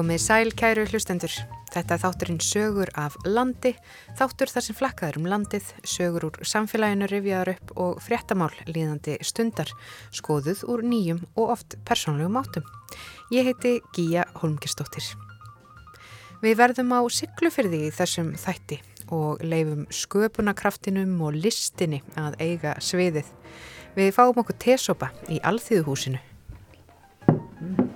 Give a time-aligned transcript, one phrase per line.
[0.00, 1.32] Komið sæl kæru hlustendur.
[1.74, 3.74] Þetta er þátturinn sögur af landi,
[4.16, 9.68] þáttur þar sem flakkaður um landið, sögur úr samfélaginu rifjaður upp og fréttamál líðandi stundar,
[10.16, 12.64] skoðuð úr nýjum og oft persónlegum áttum.
[13.28, 15.04] Ég heiti Gíja Holmgerstóttir.
[16.40, 18.80] Við verðum á syklufyrði í þessum þætti
[19.12, 23.28] og leifum sköpunarkraftinum og listinni að eiga sviðið.
[24.00, 26.24] Við fáum okkur tesopa í alþýðuhúsinu.
[27.28, 27.90] Mm.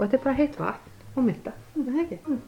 [0.00, 2.18] Og þetta er bara heitt vatn og mynda, þetta er ekki.
[2.26, 2.40] Mm.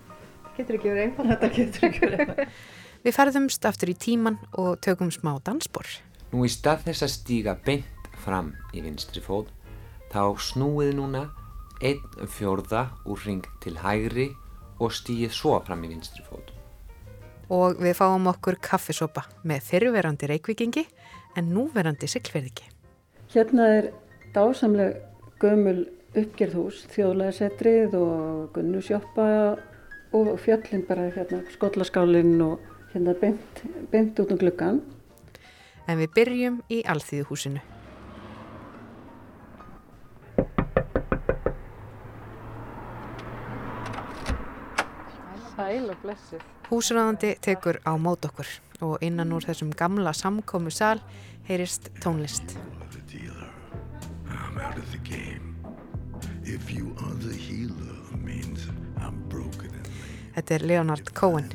[0.54, 1.30] Getur ekki verið einfalt.
[1.32, 2.59] Þetta getur ekki verið einfalt.
[3.04, 5.88] Við ferðumst aftur í tíman og tökum smá dansbor.
[6.32, 9.50] Nú í stað þess að stíga beint fram í vinstri fót,
[10.09, 11.27] þá snúið núna
[11.84, 12.00] einn
[12.30, 14.30] fjórða úr ring til hægri
[14.80, 16.54] og stíið svo fram í vinstri fót.
[17.52, 20.87] Og við fáum okkur kaffisopa með fyrirverandi reykvikingi
[21.37, 22.70] en núverandi siglverðiki.
[23.35, 23.90] Hérna er
[24.32, 24.96] dásamleg
[25.42, 29.29] gömul uppgerðhús, þjóðlæðisetrið og gunnusjópa
[30.15, 32.62] og fjöllin bara hérna, skollaskálinn og
[32.93, 34.82] hérna beint, beint út um gluggan.
[35.90, 37.62] En við byrjum í Alþýðuhúsinu.
[45.54, 46.46] Sæl og blessið.
[46.70, 48.48] Húsræðandi tekur á mót okkur
[48.82, 50.98] og innan úr þessum gamla samkómu sal
[51.48, 52.57] heyrist tónlist.
[60.35, 61.47] Þetta er Leonard Cohen.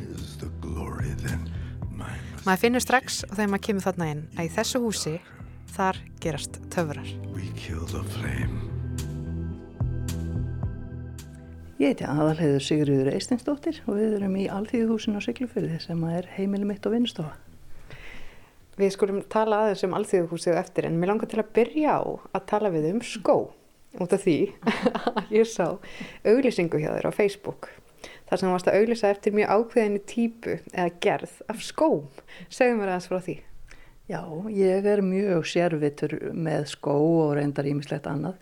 [2.46, 5.14] Maður finnur strax og þegar maður kemur þarna inn að í þessu húsi
[5.76, 7.12] þar gerast töfrar.
[11.80, 16.68] Ég heiti aðalheiður Sigurður Eistinsdóttir og við erum í Alþýðuhúsinu á Siglufyrði sem er heimili
[16.68, 17.38] mitt og vinnustofa.
[18.80, 22.04] Við skulum tala aðeins um Alþýðuhúsið eftir en mér langar til að byrja á
[22.36, 23.38] að tala við um skó
[23.98, 24.38] út af því
[25.16, 25.66] að ég sá
[26.28, 27.72] auglýsingu hjá þér á Facebook
[28.30, 32.04] þar sem varst að auglýsa eftir mjög ákveðinu típu eða gerð af skóm.
[32.54, 33.36] Segðu mér aðeins frá því.
[34.10, 34.22] Já,
[34.54, 38.38] ég er mjög sérvitur með skó og reyndar ímislegt annað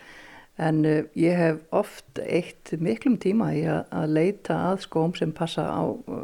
[0.57, 5.33] en uh, ég hef oft eitt miklum tíma í að, að leita að skóm sem
[5.35, 5.83] passa á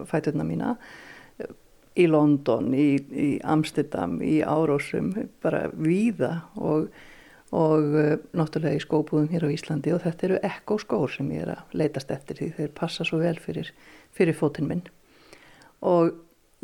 [0.09, 0.78] fæturna mína
[2.00, 5.12] í London, í, í Amsterdam, í Árósum,
[5.44, 6.88] bara víða og
[7.53, 11.46] og uh, náttúrulega í skóbúðum hér á Íslandi og þetta eru ekko skór sem ég
[11.46, 13.69] er að leitast eftir því þeir passa svo vel fyrir,
[14.16, 14.81] fyrir fótinn minn.
[15.86, 16.16] Og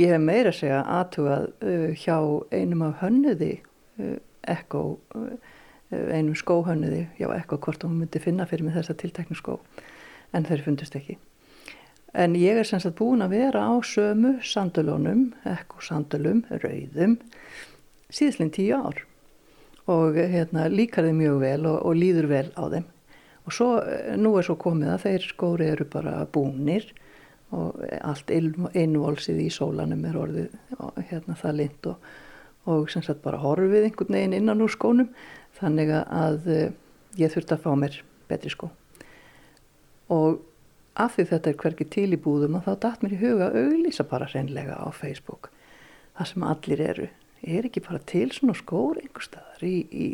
[0.01, 2.17] ég hef meira að segja aðtugað uh, hjá
[2.55, 3.53] einum af hönnuði
[4.01, 4.17] uh,
[4.49, 4.83] ekko
[5.89, 9.57] einum skóhönnuði já ekko hvort hún myndi finna fyrir mig þessa tilteknu skó
[10.38, 11.17] en þeir fundust ekki.
[12.13, 17.17] En ég er sem sagt búin að vera á sömu sandalónum ekko sandalum, rauðum
[18.13, 19.03] síðslinn tíu ár
[19.89, 22.88] og hérna, líkar þeim mjög vel og, og líður vel á þeim.
[23.47, 23.69] Og svo,
[24.19, 26.85] nú er svo komið að þeir skóri eru bara búnir
[27.55, 30.51] og allt innvolsið í sólanum er orðið
[31.09, 32.11] hérna, það lind og,
[32.69, 35.09] og sem sagt bara horfið einhvern veginn innan úr skónum
[35.57, 36.51] þannig að
[37.17, 37.97] ég þurfti að fá mér
[38.29, 38.69] betri skó.
[40.13, 40.44] Og
[40.99, 44.05] af því þetta er hverkið til í búðum og þá dætt mér í huga auðlýsa
[44.09, 45.49] bara reynlega á Facebook
[46.19, 47.07] það sem allir eru
[47.44, 50.07] er ekki bara til svona skór einhver staðar í, í,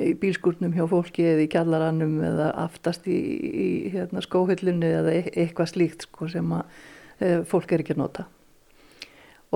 [0.00, 5.22] í bílskurnum hjá fólki eða í kjallarannum eða aftast í, í hérna, skóhillinu eða e
[5.30, 6.82] eitthvað slíkt sko, sem að
[7.18, 8.26] e, fólk er ekki að nota.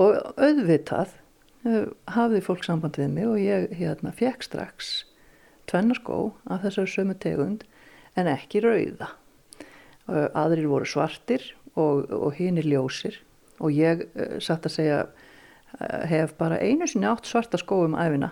[0.01, 1.13] Og auðvitað
[1.65, 1.83] e,
[2.15, 4.95] hafði fólk samband við mig og ég hérna, fekk strax
[5.69, 7.63] tvennarskó af þessari sömu tegund
[8.17, 9.11] en ekki rauða.
[10.09, 13.21] E, aðrir voru svartir og, og hinn er ljósir
[13.63, 14.99] og ég e, satt að segja
[16.09, 18.31] hef bara einu sinni átt svarta skó um æfina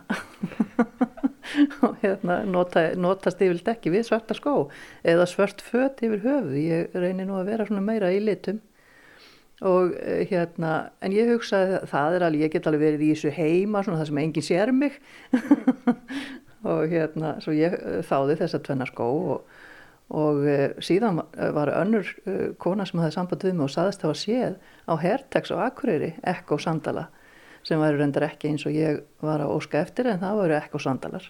[1.86, 4.70] og hérna nota, notast yfir ekki við svarta skó
[5.04, 8.62] eða svart fött yfir höfu ég reynir nú að vera svona meira í litum.
[9.64, 13.34] Og eh, hérna en ég hugsaði það er alveg ég get alveg verið í þessu
[13.36, 14.98] heima svona það sem enginn sér mig.
[16.74, 19.60] Og hérna svo ég eh, þáði þess að tvenna skó og,
[20.13, 20.44] og
[20.84, 21.22] síðan
[21.56, 22.10] var önnur
[22.62, 26.12] kona sem hafði samband við mig og saðist það var séð á Hertex og Akureyri
[26.28, 27.07] Ekko Sandala
[27.63, 30.81] sem væri reyndar ekki eins og ég var að óska eftir en það væri ekko
[30.83, 31.25] sandalar.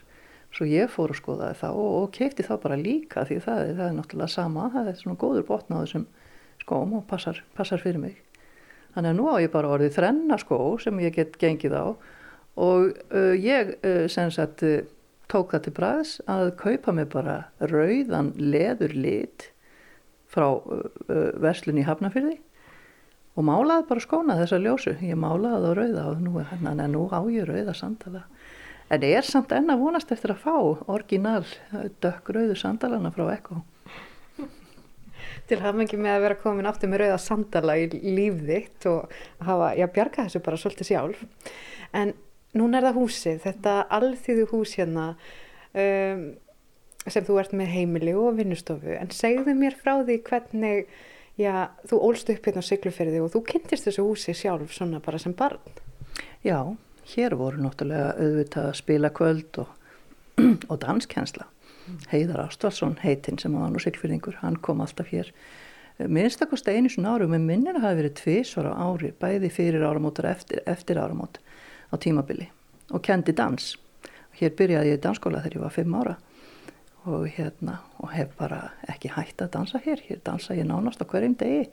[0.54, 3.88] Svo ég fór að skoða það og, og keipti það bara líka því það, það
[3.88, 6.08] er náttúrulega sama, það er svona góður botna á þessum
[6.62, 8.20] skóm og passar, passar fyrir mig.
[8.94, 11.86] Þannig að nú á ég bara orðið þrenna skó sem ég get gengið á
[12.54, 14.84] og uh, ég uh, sem sagt uh,
[15.32, 19.50] tók það til bræðs að kaupa mig bara rauðan leður lit
[20.34, 20.48] frá
[21.42, 22.40] verslun í Hafnafyrði
[23.34, 27.20] og málaði bara skóna þessa ljósu ég málaði það rauða og nú, hann, nú á
[27.34, 28.26] ég rauða sandala
[28.94, 30.58] en ég er samt enna vonast eftir að fá
[30.92, 31.46] orginal
[32.04, 33.64] dökk rauðu sandalana frá Ekko
[35.50, 39.12] Til hafmengi með að vera komin aftur með rauða sandala í líf þitt og
[39.44, 41.24] hafa, já, bjarga þessu bara svolítið sjálf.
[41.96, 42.14] En
[42.58, 45.08] núna er það húsið, þetta alþýðu hús hérna
[45.84, 46.24] um,
[47.04, 48.96] sem þú ert með heimili og vinnustofu.
[48.96, 50.94] En segðu mér frá því hvernig,
[51.40, 55.22] já, þú ólst upp hérna á Sigluferði og þú kynntist þessu húsi sjálf svona bara
[55.22, 55.62] sem barn.
[56.46, 56.60] Já,
[57.16, 59.74] hér voru náttúrulega auðvitað að spila kvöld og,
[60.72, 61.50] og danskjensla.
[62.14, 65.34] Heiðar Ástvaldsson heitinn sem var nú sylfyrðingur, hann kom alltaf hér
[66.00, 70.20] minnstakost einu svona ári og með minnir að hafa verið tvísvara ári bæði fyrir áramót
[70.24, 71.38] og eftir, eftir áramót
[71.94, 72.50] á tímabili
[72.92, 73.76] og kendi dans
[74.40, 76.16] hér byrjaði ég í dansskóla þegar ég var fimm ára
[77.06, 81.06] og hérna og hef bara ekki hægt að dansa hér hér dansa ég nánast á
[81.06, 81.68] hverjum degi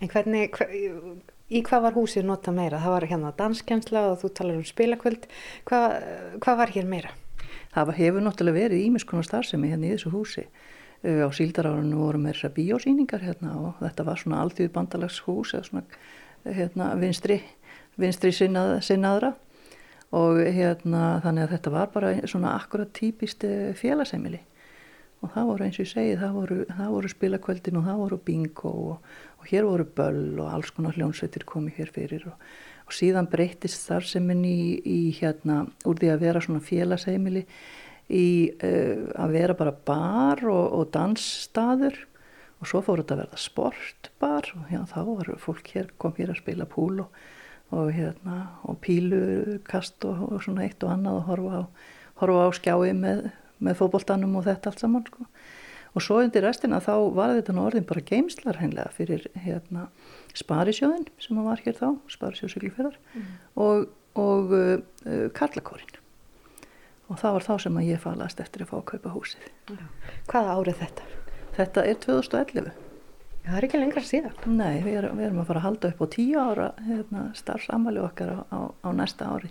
[0.00, 0.70] En hvernig, hver,
[1.50, 2.80] í hvað var húsið nota meira?
[2.82, 5.26] Það var hérna danskjensla og þú talar um spilakvöld
[5.68, 5.96] hvað,
[6.42, 7.12] hvað var hér meira?
[7.74, 10.46] Það hefur náttúrulega verið ímiskonar starfsemi hérna í þessu húsi.
[11.00, 15.84] Á síldarárunum voru með þessar bíósýningar hérna og þetta var svona aldrei bandalagshús eða svona
[16.44, 17.38] hérna, vinstri,
[18.00, 19.34] vinstri sinnað, sinnaðra
[20.16, 23.44] og hérna þannig að þetta var bara svona akkurat típist
[23.78, 24.40] félagseimili
[25.20, 28.70] og það voru eins og ég segi, það voru, voru spilakvöldin og það voru bingo
[28.94, 32.24] og, og hér voru böll og alls konar hljónsveitir komið hér fyrir.
[32.30, 32.40] Og
[32.90, 33.86] og síðan breytist
[34.16, 37.44] henni í, í hérna úr því að vera svona félagsheimili
[38.10, 42.00] í uh, að vera bara bar og, og dansstaður.
[42.60, 46.34] Og svo fór þetta að verða sportbar og hérna þá var fólk hér, kom hér
[46.34, 47.14] að spila púl og,
[47.70, 51.62] og hérna og pílukast og, og svona eitt og annað og horfa á,
[52.22, 53.30] horfa á skjái með,
[53.62, 55.26] með fókbóltanum og þetta allt saman sko
[55.90, 59.88] og svo undir restina þá var þetta nú orðin bara geimslar hennilega fyrir hérna
[60.38, 63.32] Sparisjóðin sem var hér þá, Sparisjóð Siglufjörðar mm.
[63.64, 63.88] og,
[64.18, 64.76] og uh,
[65.06, 65.98] uh, Karlakórin
[67.10, 69.48] og það var þá sem að ég falast eftir að fá að kaupa húsið.
[69.66, 69.82] Já.
[70.30, 71.08] Hvaða árið þetta?
[71.56, 72.89] Þetta er 2011.
[73.44, 74.34] Það er ekki lengra síðan.
[74.52, 78.02] Nei, við erum, við erum að fara að halda upp á tíu ára hérna, starfsamali
[78.04, 79.50] okkar á, á, á næsta ári.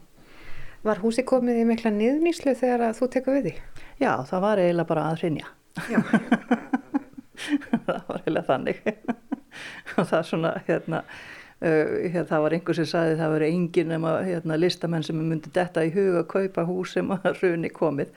[0.86, 3.56] Var húsi komið í mikla niðnýslu þegar þú tekur við því?
[4.00, 5.50] Já, það var eiginlega bara að hrinja.
[7.88, 8.80] það var eiginlega þannig
[9.98, 11.02] og það svona hérna,
[11.60, 15.52] uh, hérna það var einhver sem saði það veri engin nema hérna, listamenn sem myndi
[15.56, 18.14] detta í huga að kaupa hús sem að runi komið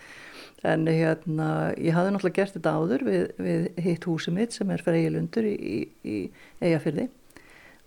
[0.62, 4.84] en hérna ég hafði náttúrulega gert þetta áður við, við hitt húsið mitt sem er
[4.84, 6.18] fyrir eigilundur í, í, í
[6.62, 7.08] eigafyrði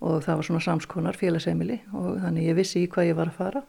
[0.05, 3.39] og það var svona samskonar félagseimili og þannig ég vissi í hvað ég var að
[3.39, 3.63] fara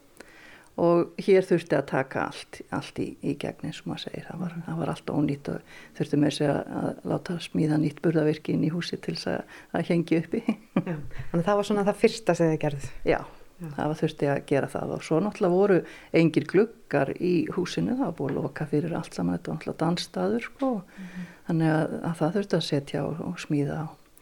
[0.77, 4.43] og hér þurfti að taka allt, allt í, í gegn eins og maður segir, það
[4.43, 8.53] var, það var allt ónýtt og þurfti með sig að, að láta smíða nýtt burðavirki
[8.53, 10.43] inn í húsi til þess að, að hengi uppi.
[10.77, 10.93] Já,
[11.31, 12.89] þannig það var svona það fyrsta sem þið gerðið?
[13.09, 13.17] Já,
[13.57, 14.91] það var þurfti að gera það.
[14.95, 15.77] Og svo náttúrulega voru
[16.19, 19.81] engir gluggar í húsinu, það var búið að loka fyrir allt saman, þetta var náttúrulega
[19.83, 21.31] dansstaður sko, mm -hmm.
[21.47, 24.21] þannig að, að það þurfti að setja og, og smíða og,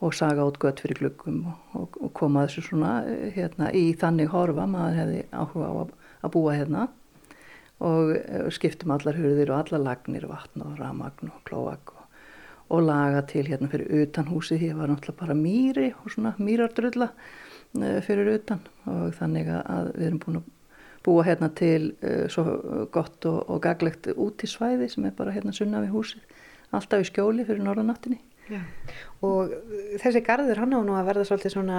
[0.00, 1.40] og saga út gött fyrir gluggum
[1.74, 2.92] og, og koma þessu svona
[3.32, 5.90] hérna, í þannig horfa, maður hefði áhuga á að,
[6.22, 6.88] að búa hérna.
[7.76, 8.16] Og
[8.56, 11.92] skiptum allar hurðir og allar lagnir, vatn og ramagn og klóak
[12.68, 17.10] og laga til hérna fyrir utan húsi, það var náttúrulega bara mýri og svona mýrardröðla
[17.12, 17.45] Eh,
[18.06, 18.62] fyrir utan.
[18.86, 20.52] Og þannig að við erum búin að
[21.06, 25.34] búa hérna til uh, svo gott og, og gaglegt út í svæði sem er bara
[25.34, 26.40] hérna sunna við húsið.
[26.74, 28.60] Alltaf í skjóli fyrir norðanáttinni Já.
[29.26, 29.50] og
[29.98, 31.78] þessi garður hann á nú að verða svolítið svona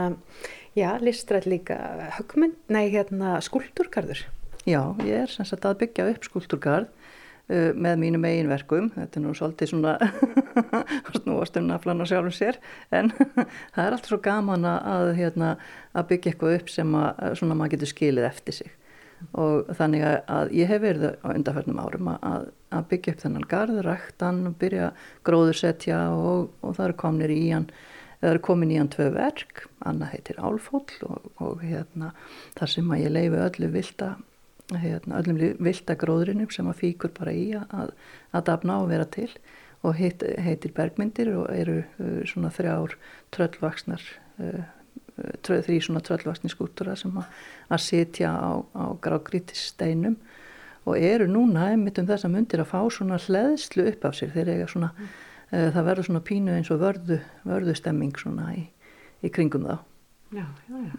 [0.76, 1.78] já, listrætt líka
[2.18, 4.26] högmynd, nei hérna skúlturgarður
[4.68, 6.97] Já, ég er sem sagt að byggja upp skúlturgarð uh,
[7.48, 9.94] með mínum eiginverkum þetta er nú svolítið svona
[11.18, 12.60] snúastum naflan á sjálfum sér
[12.92, 13.14] en
[13.74, 15.54] það er alltaf svo gaman að, hérna,
[15.96, 18.74] að byggja eitthvað upp sem að, svona, maður getur skilið eftir sig.
[19.34, 24.44] Og þannig að ég hef verið á undarförnum árum að, að byggja upp þennan garðræktan
[24.52, 24.92] og byrja
[25.26, 27.72] gróðursetja og, og það eru komnir í hann
[28.22, 29.66] það eru komin í hann tvö verk.
[29.88, 32.14] Annað heitir Álfóll og, og hérna,
[32.58, 34.16] þar sem að ég leifi öllu vilda
[34.76, 37.94] hérna, öllum vildagróðurinnum sem að fíkur bara í að,
[38.36, 39.30] að dafna og vera til.
[39.86, 42.98] Og heit, heitir bergmyndir og eru uh, svona þrjár
[43.36, 44.04] tröllvaksnar
[44.42, 44.64] uh,
[45.46, 47.30] trö, þrjí svona tröllvaksni skúttura sem að,
[47.70, 50.18] að sitja á, á grágrítisteinum
[50.88, 54.34] og eru núna einmitt um þess að myndir að fá svona hleðslu upp af sér.
[54.34, 55.12] Þeir eiga svona mm.
[55.52, 58.66] uh, það verður svona pínu eins og vörðu, vörðu stemming svona í,
[59.22, 59.78] í kringum þá.
[60.36, 60.98] Já, já, já.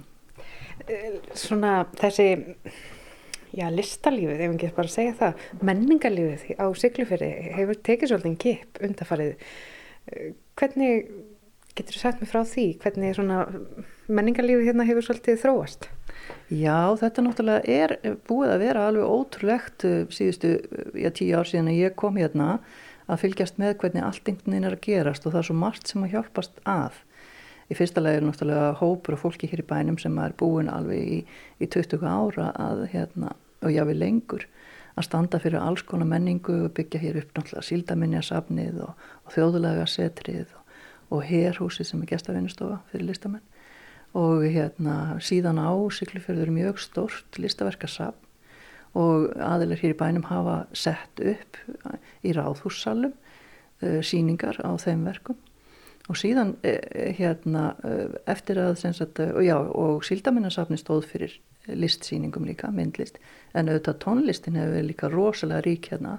[1.37, 2.31] Svona þessi
[3.55, 8.81] já, listalífið, ef ekki bara segja það, menningarlífið á Siglufjörði hefur tekið svolítið en kip
[8.89, 9.47] undarfarið.
[10.13, 11.13] Eh, hvernig,
[11.75, 13.23] getur þú sagt mig frá því, hvernig
[14.09, 15.89] menningarlífið hérna hefur svolítið þróast?
[16.49, 20.55] Já, þetta náttúrulega er búið að vera alveg ótrúlegt eh, síðustu,
[20.97, 22.59] já, tíu ár síðan að ég kom hérna
[23.09, 25.91] að fylgjast með hvernig allt einhvern veginn er að gerast og það er svo margt
[25.91, 26.99] sem að hjálpast að.
[27.69, 31.01] Í fyrsta lagi er náttúrulega hópur og fólki hér í bænum sem er búin alveg
[31.05, 31.19] í,
[31.61, 34.47] í 20 ára að, hérna, og jáfnveg lengur
[34.97, 39.85] að standa fyrir alls konar menningu og byggja hér upp náttúrulega síldaminjasafnið og, og þjóðulega
[39.91, 40.79] setrið og,
[41.13, 43.45] og herhúsið sem er gestafinnustofa fyrir listamenn.
[44.17, 48.25] Og hérna síðan á Siglufjörður mjög stort listaverkasafn
[48.97, 51.61] og aðeinar hér í bænum hafa sett upp
[52.25, 55.37] í ráðhússalum uh, síningar á þeim verkum
[56.09, 61.39] og síðan uh, hérna uh, eftir að sagt, já, og síldaminjasafni stóð fyrir
[61.69, 63.19] listsýningum líka, myndlist
[63.53, 66.19] en auðvitað tónlistin hefur líka rosalega rík hérna.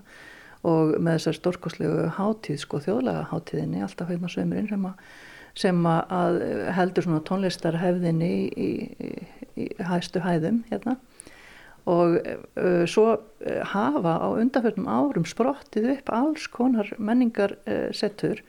[0.67, 4.87] Og með þessar stórkoslegu hátíð, sko þjóðlega hátíðinni alltaf heima sömurinn sem,
[5.55, 6.39] sem að
[6.75, 9.11] heldur svona tónlistarhefðinni í, í,
[9.55, 10.97] í hæstu hæðum hérna.
[11.89, 13.05] Og uh, svo
[13.71, 18.43] hafa á undanfjörnum árum sprottið upp alls konar menningar uh, settur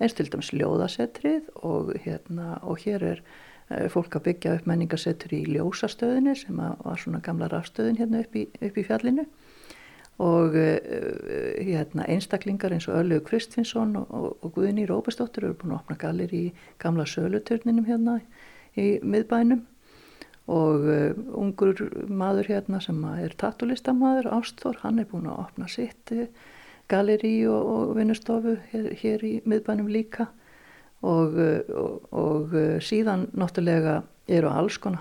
[0.00, 3.24] eins til dæmis ljóðasetrið og hérna og hér er
[3.70, 8.34] Eh, fólk að byggja upp menningarsettur í ljósastöðinni sem var svona gamla rafstöðin hérna upp
[8.34, 9.26] í, upp í fjallinu.
[10.20, 10.74] Og uh,
[11.64, 15.96] hérna, einstaklingar eins og Öllegu Kristfinsson og, og, og Guðni Róbestóttur eru búin að opna
[16.02, 16.42] galir í
[16.82, 18.18] gamla söluturninum hérna
[18.76, 19.62] í miðbænum.
[20.52, 21.80] Og uh, ungur
[22.10, 26.12] maður hérna sem er tattulistamæður, Ástór, hann er búin að opna sitt
[26.90, 30.28] galeri og, og vinnustofu hér, hér í miðbænum líka.
[31.00, 31.38] Og,
[31.72, 35.00] og, og síðan náttúrulega eru alls konar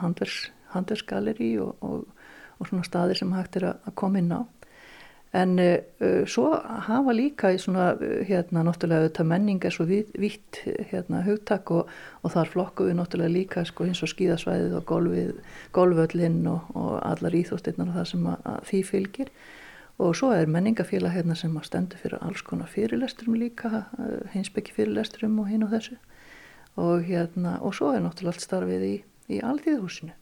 [0.72, 4.42] handversgaleri og, og svona staðir sem hægt er að koma inn á.
[5.30, 6.56] En uh, svo
[6.88, 7.92] hafa líka í svona
[8.26, 11.92] hérna náttúrulega þetta menning er svo vitt hérna hugtak og
[12.34, 15.36] þar flokku við náttúrulega líka sko eins og skíðasvæðið og golfið,
[15.76, 19.32] golföllinn og allar íþóstirnar og það sem að, að því fylgir
[20.00, 23.84] og svo er menningafélag hérna sem að stendur fyrir alls konar fyrirlesturum líka,
[24.34, 25.98] hinsbyggi fyrirlesturum og hinn og þessu
[26.80, 28.96] og hérna og svo er náttúrulega allt starfið í,
[29.36, 30.16] í Alþýðhúsinu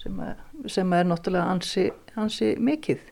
[0.00, 0.22] sem,
[0.70, 3.02] sem er náttúrulega ansi, ansi mikið.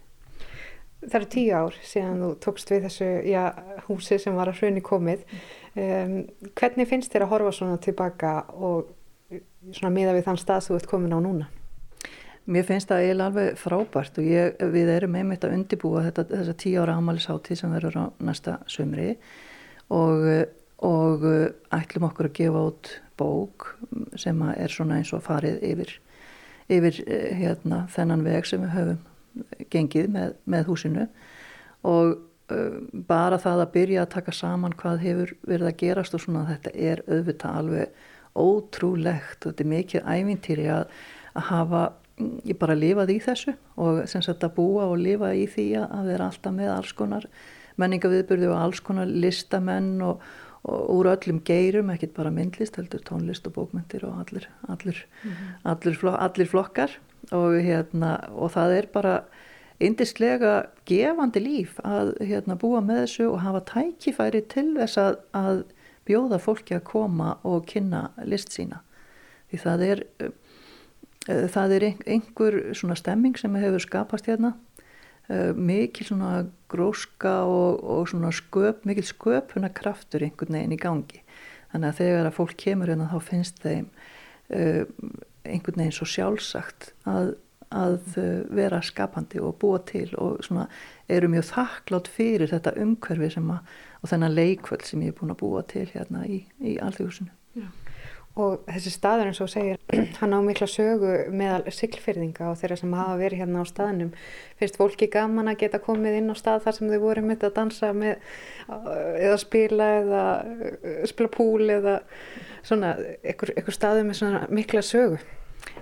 [1.06, 3.42] Það eru tíu ár síðan þú tókst við þessu já,
[3.86, 5.26] húsi sem var að hrunni komið.
[5.76, 6.16] Um,
[6.56, 8.88] hvernig finnst þér að horfa svona tilbaka og
[9.74, 11.50] svona miða við þann stað þú ert komin á núna?
[12.46, 16.54] Mér finnst það eiginlega alveg frábært og ég, við erum einmitt að undibúa þetta, þessa
[16.62, 19.16] tíu ára ámælisháttið sem verður á næsta sömri
[19.90, 20.28] og,
[20.86, 21.26] og
[21.74, 23.66] ætlum okkur að gefa út bók
[24.20, 25.92] sem er svona eins og farið yfir,
[26.70, 27.02] yfir
[27.40, 29.02] hérna, þennan veg sem við höfum
[29.72, 31.06] gengið með, með húsinu
[31.86, 32.14] og
[32.52, 36.46] uh, bara það að byrja að taka saman hvað hefur verið að gerast og svona
[36.52, 38.02] þetta er auðvitað alveg
[38.36, 40.90] ótrúlegt og þetta er mikið ævintýri að,
[41.34, 41.86] að hafa
[42.18, 46.10] ég bara lifaði í þessu og sem sagt að búa og lifa í því að
[46.12, 47.26] vera alltaf með alls konar
[47.80, 50.22] menningaviðbyrði og alls konar listamenn og,
[50.64, 55.30] og úr öllum geirum, ekkit bara myndlist, heldur tónlist og bókmyndir og allir, allir, mm
[55.30, 55.58] -hmm.
[55.72, 56.90] allir, flok, allir flokkar
[57.32, 59.24] og, hérna, og það er bara
[59.80, 65.64] indislega gefandi líf að hérna, búa með þessu og hafa tækifæri til þess að, að
[66.06, 68.80] bjóða fólki að koma og kynna list sína
[69.50, 70.02] því það er
[71.26, 74.54] það er einhver svona stemming sem hefur skapast hérna.
[75.28, 81.22] Eh, mikil svona gróska og, og svona sköp, mikil sköpuna kraftur einhvern veginn í gangi.
[81.72, 83.88] Þannig að þegar að fólk kemur hérna þá finnst þeim
[84.54, 84.84] uh,
[85.42, 87.32] einhvern veginn svo sjálfsagt að,
[87.74, 87.98] að
[88.54, 90.68] vera skapandi og búa til og svona
[91.10, 93.74] eru mjög þakklátt fyrir þetta umhverfi sem að
[94.06, 97.66] og þennan leikvöld sem ég er búin að búa til hérna í, í alþjóðsunu
[98.36, 99.78] Og þessi staður eins og segir,
[100.20, 104.10] hann á mikla sögu meðal syklfyrðinga og þeirra sem hafa verið hérna á staðnum.
[104.60, 107.54] Finnst fólki gaman að geta komið inn á stað þar sem þau voru mitt að
[107.56, 108.20] dansa með,
[108.68, 110.26] eða spila eða
[111.08, 111.96] spila púl eða
[112.60, 112.92] svona,
[113.24, 115.22] einhver, staðu með svona mikla sögu?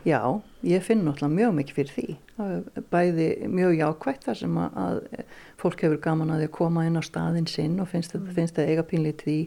[0.07, 0.21] Já,
[0.63, 2.09] ég finn náttúrulega mjög mikið fyrir því.
[2.95, 5.03] Bæði mjög jákvægt þar sem að
[5.59, 8.87] fólk hefur gaman að að koma inn á staðin sinn og finnst þetta, þetta eiga
[8.87, 9.41] pínlítið í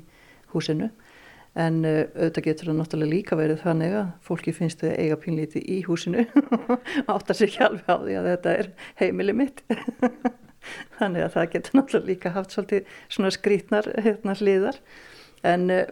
[0.51, 0.91] húsinu
[1.57, 5.61] en uh, auðvitað getur það náttúrulega líka verið þannig að fólki finnst þau eiga pínlíti
[5.61, 6.25] í húsinu
[7.13, 8.69] áttar sér ekki alveg á því að þetta er
[9.01, 9.63] heimili mitt.
[10.97, 14.81] Þannig að það getur náttúrulega líka haft svolítið svona skrítnar hérna hliðar.
[15.47, 15.85] En uh,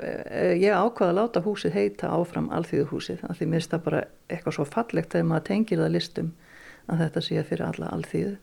[0.60, 4.58] ég ákvaða að láta húsið heita áfram alþýðuhúsið af því mér finnst það bara eitthvað
[4.58, 6.34] svo fallegt þegar maður tengir það listum
[6.92, 8.38] að þetta sé fyrir alla alþýðu.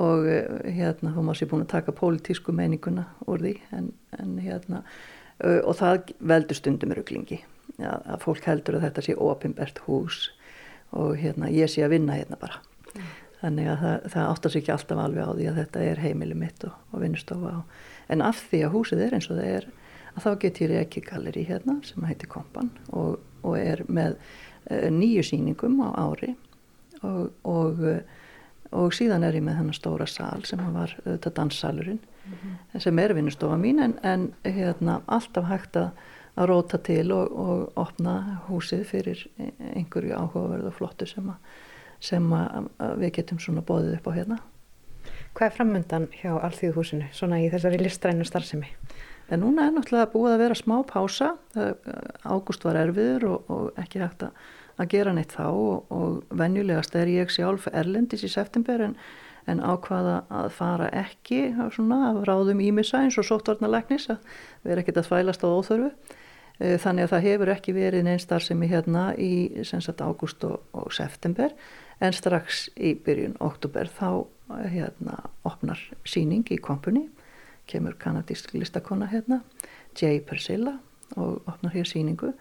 [0.00, 4.36] Og uh, hérna þá má sér búin að taka pólitísku meininguna úr því en, en
[4.42, 7.40] hérna Uh, og það veldur stundum ruglingi
[7.80, 10.28] ja, að fólk heldur að þetta sé ofinbært hús
[10.96, 12.60] og hérna, ég sé að vinna hérna bara
[12.94, 13.08] mm.
[13.42, 16.38] þannig að það, það áttar sér ekki alltaf alveg á því að þetta er heimili
[16.38, 17.60] mitt og, og vinnustofa á.
[18.10, 19.68] En af því að húsið er eins og það er,
[20.12, 24.88] að þá get ég ekki galleri hérna sem heitir Kompan og, og er með uh,
[24.92, 26.34] nýju síningum á ári
[27.06, 27.84] og, og,
[28.76, 32.80] og síðan er ég með þennan stóra sál sem var þetta danssalurinn -hmm.
[32.80, 35.90] sem er vinnustofa mín en, en hérna, alltaf hægt að
[36.40, 38.14] að róta til og, og opna
[38.48, 39.24] húsið fyrir
[39.74, 41.58] einhverju áhugaverð og flottu sem að
[42.00, 42.30] sem
[42.96, 44.38] við getum svona bóðið upp á hérna.
[45.36, 48.70] Hvað er frammöndan hjá Alþjóðhúsinu svona í þessari listrænu starfsemi?
[49.30, 51.34] En núna er náttúrulega búið að vera smá pása,
[52.24, 57.12] ágúst var erfiður og, og ekki hægt að gera neitt þá og, og venjulegast er
[57.12, 58.96] ég sjálf erlendis í september en,
[59.48, 61.42] en ákvaða að fara ekki
[61.74, 64.18] svona af ráðum ímissa eins og sóttvarnalegnis að
[64.66, 65.92] vera ekkit að þvælast á óþörfu.
[66.60, 69.32] Eh, þannig að það hefur ekki verið neins starfsemi hérna í
[70.00, 71.54] ágúst og, og september
[72.00, 74.26] en strax í byrjun oktober þá
[74.68, 77.08] hérna opnar síning í kompuni
[77.70, 79.42] kemur kanadísk listakonna hérna
[79.96, 80.78] Jay Persilla
[81.16, 82.32] og opnar hér síningu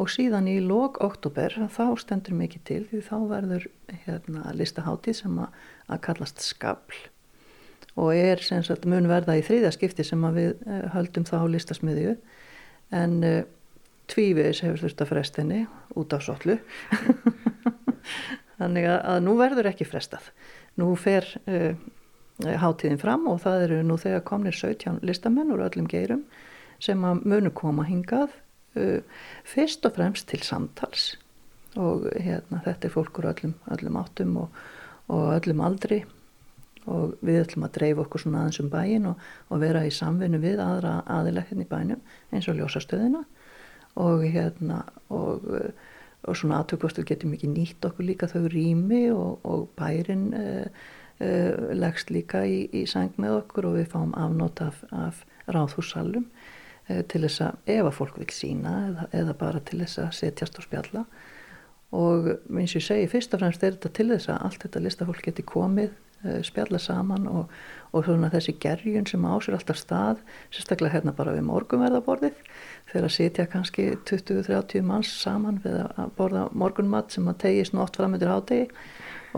[0.00, 3.66] og síðan í lok oktober þá stendur mikið til því þá verður
[4.06, 5.50] hérna listaháttið sem að,
[5.90, 6.96] að kallast skabl
[8.00, 12.14] og er sem sagt mun verða í þriðja skipti sem við uh, höldum þá listasmiðju.
[12.96, 13.40] En uh,
[14.10, 15.60] tvíviðis hefur þurft að frestinni
[15.98, 16.56] út á sotlu
[18.60, 20.26] Þannig að, að nú verður ekki frestað.
[20.80, 21.72] Nú fer uh,
[22.60, 26.26] hátíðin fram og það eru nú þegar komnir 17 listamenn úr öllum geirum
[26.80, 28.34] sem að munu koma hingað
[28.76, 29.00] uh,
[29.48, 31.14] fyrst og fremst til samtals.
[31.80, 34.60] Og hérna, þetta er fólk úr öllum, öllum áttum og,
[35.10, 36.02] og öllum aldri.
[36.90, 39.20] Og við ætlum að dreifa okkur svona aðeins um bæin og,
[39.52, 43.24] og vera í samvinnu við aðra aðilegðin hérna í bænum eins og ljósastöðina.
[44.00, 45.44] Og hérna og
[46.28, 50.66] og svona aðtökvast við getum ekki nýtt okkur líka þau rými og, og bærin uh,
[51.22, 56.26] uh, leggst líka í, í sang með okkur og við fáum afnót af, af ráðhússalum
[56.26, 60.16] uh, til þess að ef að fólk vil sína eða, eða bara til þess að
[60.20, 61.06] setjast og spjalla
[61.96, 64.84] og eins og ég segi fyrst og fremst er þetta til þess að allt þetta
[64.84, 65.90] listafólk geti komið
[66.44, 67.52] spjalla saman og,
[67.96, 70.18] og svona þessi gerjun sem ásir alltaf stað
[70.52, 72.42] sérstaklega hérna bara við morgunverðaborðið
[72.90, 77.84] þegar að sitja kannski 20-30 manns saman við að borða morgunmatt sem að tegist nú
[77.84, 78.68] oft fram yfir hádegi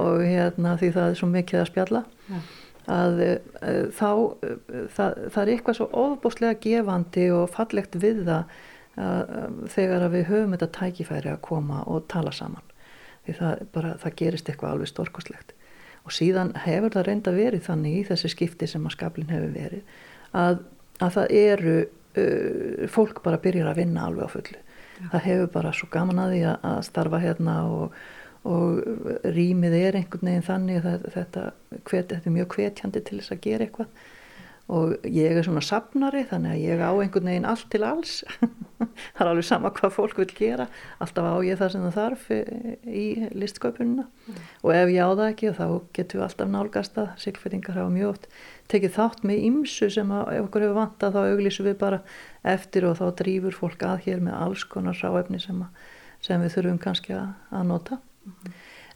[0.01, 2.43] og hérna því það er svo mikið að spjalla ja.
[2.97, 3.31] að e,
[3.95, 4.53] þá e,
[4.97, 8.61] það, það er eitthvað svo ofbúslega gefandi og fallegt við það
[9.01, 12.65] að, þegar að við höfum þetta tækifæri að koma og tala saman
[13.27, 15.55] því það, bara, það gerist eitthvað alveg stórkostlegt
[16.03, 20.01] og síðan hefur það reynda verið þannig í þessi skipti sem að skaplinn hefur verið
[20.35, 20.63] að,
[20.99, 24.59] að það eru uh, fólk bara byrjar að vinna alveg á fullu.
[25.03, 25.07] Já.
[25.13, 28.01] Það hefur bara svo gaman að því að starfa hérna og,
[28.49, 28.83] og
[29.37, 31.47] rýmið er einhvern veginn þannig að þetta,
[31.79, 34.11] hvet, þetta er mjög hvetjandi til þess að gera eitthvað
[34.71, 38.21] og ég er svona sapnari þannig að ég á einhvern veginn allt til alls.
[39.17, 40.67] Það er alveg sama hvað fólk vil gera.
[41.03, 42.25] Alltaf á ég það sem það þarf
[42.87, 43.05] í
[43.39, 44.41] listsköpununa mm.
[44.63, 45.67] og ef ég á það ekki þá
[45.99, 48.29] getur við alltaf nálgast að sigfyrringar hafa mjög oft
[48.73, 52.03] tekið þátt með ymsu sem að ef okkur hefur vantað þá auglísu við bara
[52.55, 55.65] eftir og þá drýfur fólk að hér með alls konar sáefni sem,
[56.25, 58.01] sem við þurfum kannski að, að nota.
[58.23, 58.53] Mm.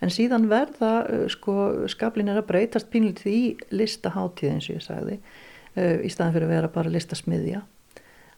[0.06, 0.92] en síðan verða
[1.32, 1.54] sko
[1.90, 5.16] skablin er að breytast pínlítið í listaháttíð eins og ég sagði
[5.76, 7.62] í staðan fyrir að vera bara listasmiðja.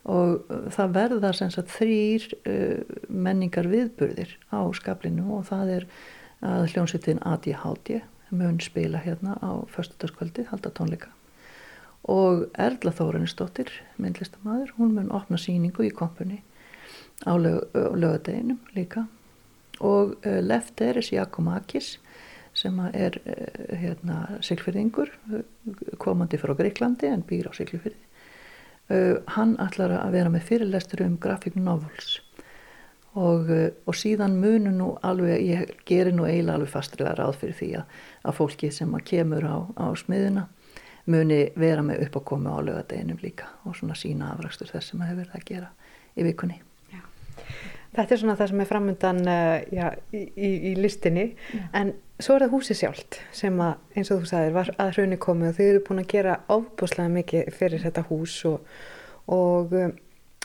[0.08, 5.86] Og uh, það verða sagt, þrýr uh, menningar viðburðir á skablinu og það er
[6.44, 11.10] að hljómsveitin ADHD mun spila hérna á förstutaskvöldi, halda tónleika.
[12.08, 16.42] Og Erla Þóranisdóttir myndlistamæður, hún mun opna síningu í kompuni
[17.26, 19.08] á lögadeginum líka.
[19.82, 21.96] Og Lefteris Jakomakis
[22.58, 25.14] sem er eh, hérna, siglfyrðingur
[26.02, 28.08] komandi frá Greiklandi en býr á siglfyrði
[28.92, 32.18] uh, hann ætlar að vera með fyrirlestur um grafík novels.
[33.18, 37.58] Og, uh, og síðan munu nú alveg, ég gerir nú eiginlega alveg fastrilega ráð fyrir
[37.58, 40.46] því að, að fólki sem að kemur á, á smiðuna
[41.08, 45.04] muni vera með upp að koma á lögadeginum líka og svona sína afrakstur þess sem
[45.06, 45.70] hefur verið að gera
[46.18, 46.58] í vikunni.
[46.92, 47.00] Já.
[47.96, 51.64] Þetta er svona það sem er framöndan uh, já, í, í, í listinni já.
[51.80, 55.18] en Svo er það húsi sjálft sem að, eins og þú sagðir, var að hraunni
[55.22, 58.72] komið og þau eru búin að gera ábúslega mikið fyrir þetta hús og,
[59.30, 59.92] og um,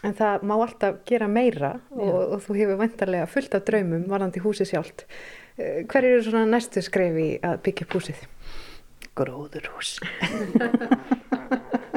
[0.06, 4.44] en það má alltaf gera meira og, og þú hefur vantarlega fullt af draumum varðandi
[4.46, 5.08] húsi sjálft.
[5.58, 8.22] Uh, hver eru svona næstu skrefi að byggja húsið?
[9.18, 9.98] Gróðurhús.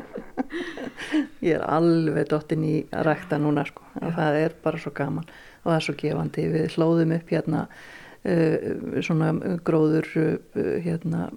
[1.44, 3.84] Ég er alveg dottin í að rækta núna sko.
[4.00, 6.46] Það er bara svo gaman og það er svo gefandi.
[6.54, 9.32] Við hlóðum upp hérna uh, svona
[9.66, 10.36] gróður uh,
[10.84, 11.28] hérna,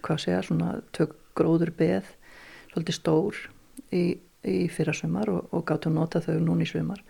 [0.00, 2.08] hvað segja svona tök gróður beð
[2.72, 3.40] svolítið stór
[3.92, 4.04] í,
[4.46, 7.02] í fyrra sömar og, og gáttu að nota þau núni í sömar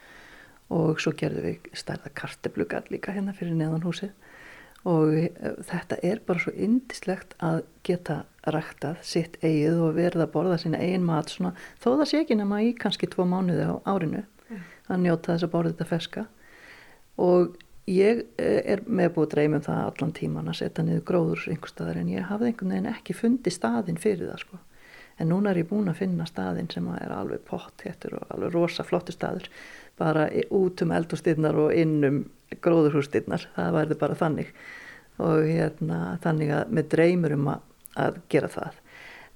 [0.74, 4.10] og svo gerðum við stærða karteblugar líka hérna fyrir neðan húsið
[4.84, 5.14] og
[5.66, 10.80] þetta er bara svo indislegt að geta ræktað sitt eigið og verða að borða sína
[10.82, 14.64] eigin mat svona, þó það sé ekki nema í kannski tvo mánuði á árinu mm.
[14.92, 16.26] að njóta þess að borða þetta feska
[17.16, 17.56] og
[17.90, 21.48] ég eh, er með búið að dreyma um það allan tíman að setja niður gróður
[21.54, 24.62] einhverstaðar en ég hafði einhvern veginn ekki fundið staðin fyrir það sko
[25.16, 28.52] en núna er ég búin að finna staðin sem er alveg pott héttur og alveg
[28.54, 29.48] rosa flottu staður.
[29.96, 32.18] Bara út um eldurstyrnar og inn um
[32.62, 34.52] gróðurhústyrnar það værði bara þannig.
[35.16, 37.64] Og hérna þannig að með dreymur um að,
[38.06, 38.82] að gera það.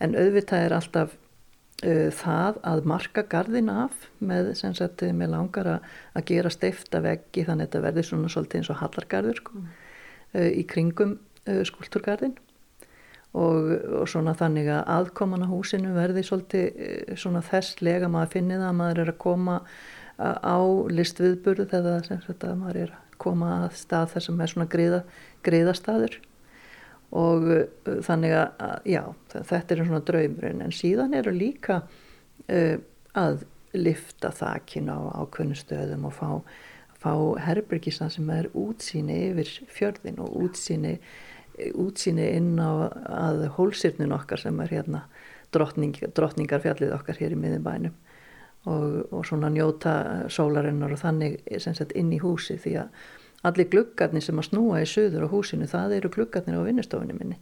[0.01, 5.73] En auðvitað er alltaf uh, það að marka gardin af með sem sagt með langar
[5.77, 9.57] að, að gera steifta veggi þannig að þetta verður svona svolítið eins og hallargarður sko,
[9.57, 9.75] mm.
[10.37, 11.17] uh, í kringum
[11.47, 12.37] uh, skulturgardin
[13.37, 18.67] og, og svona þannig að aðkoman á húsinu verði svolítið uh, svona þesslega maður finnið
[18.67, 19.61] að maður er að koma
[20.21, 20.61] á
[20.93, 24.67] listviðburð þegar sem sagt að maður er að koma að stað þar sem er svona
[24.69, 24.99] greiða,
[25.47, 26.19] greiðastaður
[27.17, 27.63] og uh,
[28.07, 29.03] þannig að já,
[29.35, 30.63] þetta er svona draumurinn.
[30.65, 32.77] En síðan eru líka uh,
[33.19, 33.43] að
[33.77, 36.31] lifta þakin á ákveðnu stöðum og fá,
[36.99, 37.13] fá
[37.47, 40.97] herbyrgisa sem er útsýni yfir fjörðin og útsýni,
[41.75, 45.05] útsýni inn á að hólsirnin okkar sem er hérna
[45.55, 47.97] drottning, drottningarfjallið okkar hér í miðinbænum
[48.71, 49.95] og, og svona njóta
[50.33, 53.01] sólarinnar og þannig sagt, inn í húsi því að
[53.49, 57.39] allir gluggarnir sem að snúa í söður á húsinu það eru gluggarnir á vinnustofunni minni.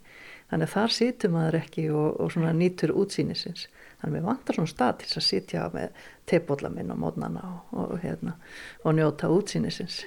[0.49, 3.67] Þannig að þar situr maður ekki og, og svona nýtur útsýnisins.
[3.99, 7.43] Þannig að mér vantar svona stað til að sitja með teipólla minn og mótnana
[7.75, 8.37] og, hérna,
[8.85, 10.05] og njóta útsýnisins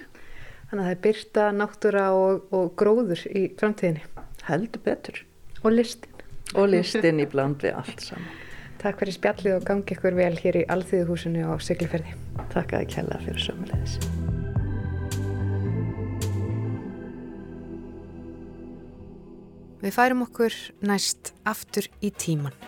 [0.72, 4.06] Þannig að það er byrta, náttúra og gróður í framtíðinni
[4.48, 5.18] Heldur betur
[5.60, 6.24] Og listin
[6.56, 8.40] Og listin í bland við allt saman
[8.82, 12.16] Takk fyrir spjallið og gangi ykkur vel hér í Alþýðuhúsinu á Siglferði.
[12.50, 13.94] Takk að ég kella fyrir sömulegis.
[19.86, 22.58] Við færum okkur næst aftur í tíman.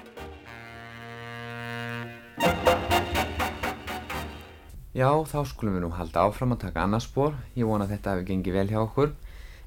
[4.94, 7.32] Já, þá skulum við nú halda áfram að taka annarspor.
[7.58, 9.08] Ég vona að þetta hefur gengið vel hjá okkur.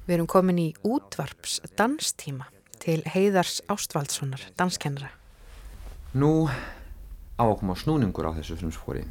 [0.06, 2.46] Við erum komin í útvarps danstíma
[2.80, 5.10] til Heiðars Ástvaldssonar, danskennara.
[6.16, 9.02] Nú á að koma snúningur á þessu frumspóri.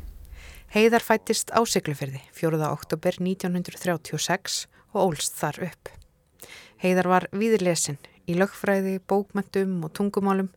[0.74, 2.64] Heiðar fættist á Siglufyrði 4.
[2.66, 4.66] oktober 1936
[4.98, 5.94] og ólst þar upp.
[6.82, 10.50] Heiðar var viðlesin í lögfræði, bókmentum og tungumálum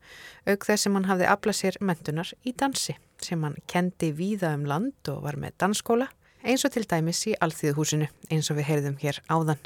[0.48, 4.64] auk þess sem hann hafði aflað sér mentunar í dansi sem hann kendi víða um
[4.68, 6.08] land og var með dansskóla
[6.42, 9.60] eins og til dæmis í Alþýðuhúsinu eins og við heyrðum hér áðan.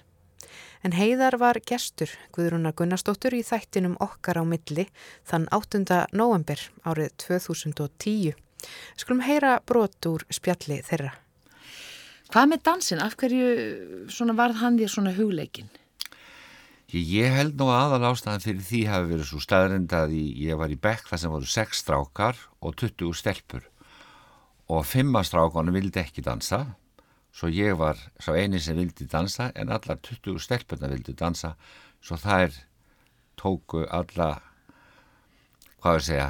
[0.85, 4.89] En Heiðar var gestur Guðrúnar Gunnarsdóttur í þættinum okkar á milli
[5.25, 5.85] þann 8.
[6.13, 8.35] november árið 2010.
[9.01, 11.15] Skulum heyra brot úr spjalli þeirra.
[12.33, 13.01] Hvað með dansin?
[13.01, 15.73] Af hverju varð hann því svona hugleikin?
[16.95, 20.79] Ég held nú aðal ástæðan fyrir því hafi verið svo staðrind að ég var í
[20.79, 23.65] bekk þar sem voru 6 strákar og 20 stelpur.
[24.71, 26.61] Og 5 strákanu vildi ekki dansa
[27.35, 31.57] svo ég var svo eini sem vildi dansa en allar 20 stelpurna vildi dansa.
[31.99, 32.55] Svo þær
[33.35, 34.31] tóku alla
[35.83, 36.29] hvað er að segja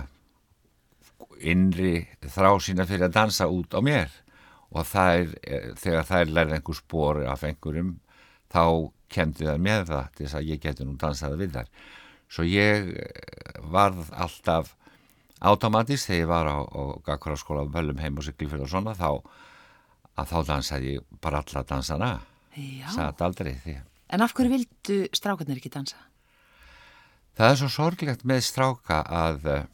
[1.44, 4.08] innri þrá sína fyrir að dansa út á mér.
[4.74, 5.28] Og þær,
[5.78, 7.92] þegar þær lærði einhver spór af einhverjum
[8.54, 8.64] þá
[9.14, 11.70] kendi það með það til þess að ég geti nú dansaði við þær.
[12.34, 12.90] Svo ég
[13.70, 14.72] varð alltaf
[15.44, 19.10] automatist þegar ég var á, á Gakvaraskóla Völlum heim og Siglifjörð og svona þá
[20.14, 22.10] að þá dansaði ég bara alla dansana.
[22.94, 23.76] Satt aldrei því.
[24.14, 25.98] En af hverju vildu strákarnir ekki dansa?
[27.34, 29.64] Það er svo sorglegt með stráka að eh,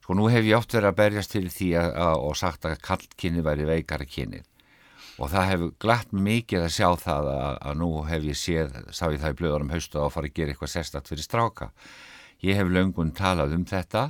[0.00, 2.78] sko nú hef ég oft verið að berjast til því að, að, og sagt að
[2.86, 4.40] kallkynni væri veikara kynni
[5.20, 9.04] og það hefur glatt mikið að sjá það að, að nú hef ég séð, sá
[9.12, 11.70] ég það í blöðunum haustu að fara að gera eitthvað sérstatt fyrir stráka
[12.40, 14.06] ég hef löngun talað um þetta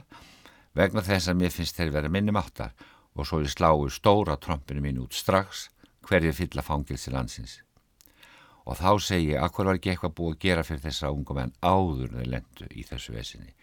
[0.79, 2.77] vegna þess að mér finnst þeir verið minnum áttar
[3.19, 5.67] og svo er sláu stóra trompinu mín út strax
[6.07, 7.59] hverju fylla fangilsi landsins.
[8.67, 11.53] Og þá segi ég, akkur var ekki eitthvað búið að gera fyrir þessa ungum en
[11.59, 13.55] áður þeir lendu í þessu vesinni.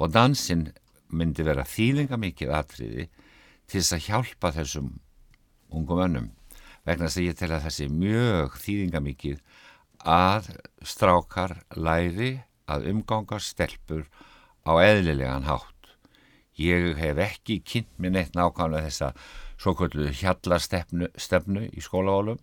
[0.00, 0.70] Og dansin
[1.12, 3.08] myndi vera þýlinga mikið atriði
[3.66, 4.90] til þess að hjálpa þessum
[5.76, 6.30] ungum önnum
[6.86, 9.40] vegna þess að ég tel að þessi mjög þýðinga mikið
[10.16, 10.50] að
[10.86, 12.32] strákar læri
[12.70, 14.06] að umganga stelpur
[14.66, 15.76] á eðlilegan hátt
[16.56, 19.10] Ég hef ekki kynnt mér neitt nákvæmlega þessa
[19.60, 22.40] svo kvöldu hjallastefnu í skólaválum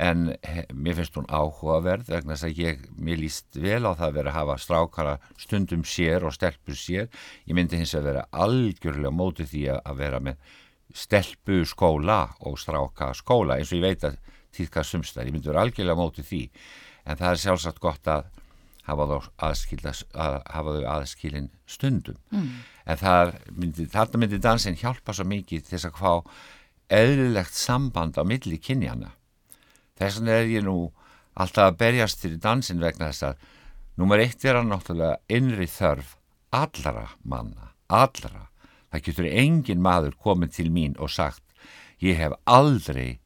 [0.00, 0.30] en
[0.72, 4.32] mér finnst hún áhugaverð vegna þess að ég, mér líst vel á það að vera
[4.32, 7.10] að hafa strákara stundum sér og stelpur sér.
[7.44, 10.56] Ég myndi hins að vera algjörlega mótið því að vera með
[10.96, 14.18] stelpu skóla og stráka skóla eins og ég veit að
[14.56, 16.42] týðka sumstar, ég myndi vera algjörlega mótið því.
[17.06, 18.30] En það er sjálfsagt gott að
[18.88, 22.18] hafa þau, að, hafa þau aðskilin stundum.
[22.34, 22.50] Mm.
[22.90, 26.12] en myndi, þarna myndi dansin hjálpa svo mikið til þess að fá
[26.90, 29.12] eðlilegt samband á milli kynjana
[30.00, 30.76] þess vegna er ég nú
[31.38, 33.44] alltaf að berjast til dansin vegna þess að
[34.00, 36.16] nummer eitt er að náttúrulega innri þörf
[36.56, 38.48] allara manna, allara
[38.90, 41.44] það getur engin maður komið til mín og sagt
[42.02, 43.20] ég hef aldrei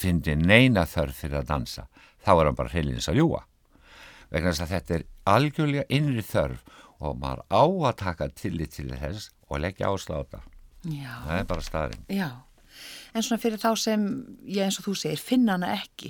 [0.00, 1.84] fyndið neina þörf fyrir að dansa.
[2.24, 3.44] Þá er hann bara heilins að ljúa
[4.34, 8.90] vegna þess að þetta er algjörlega innri þörf og maður á að taka tillit til
[8.90, 10.42] þess og leggja ásláta
[10.84, 12.28] það er bara staðinn Já.
[13.14, 14.04] En svona fyrir þá sem,
[14.50, 16.08] ég eins og þú segir, finna hana ekki.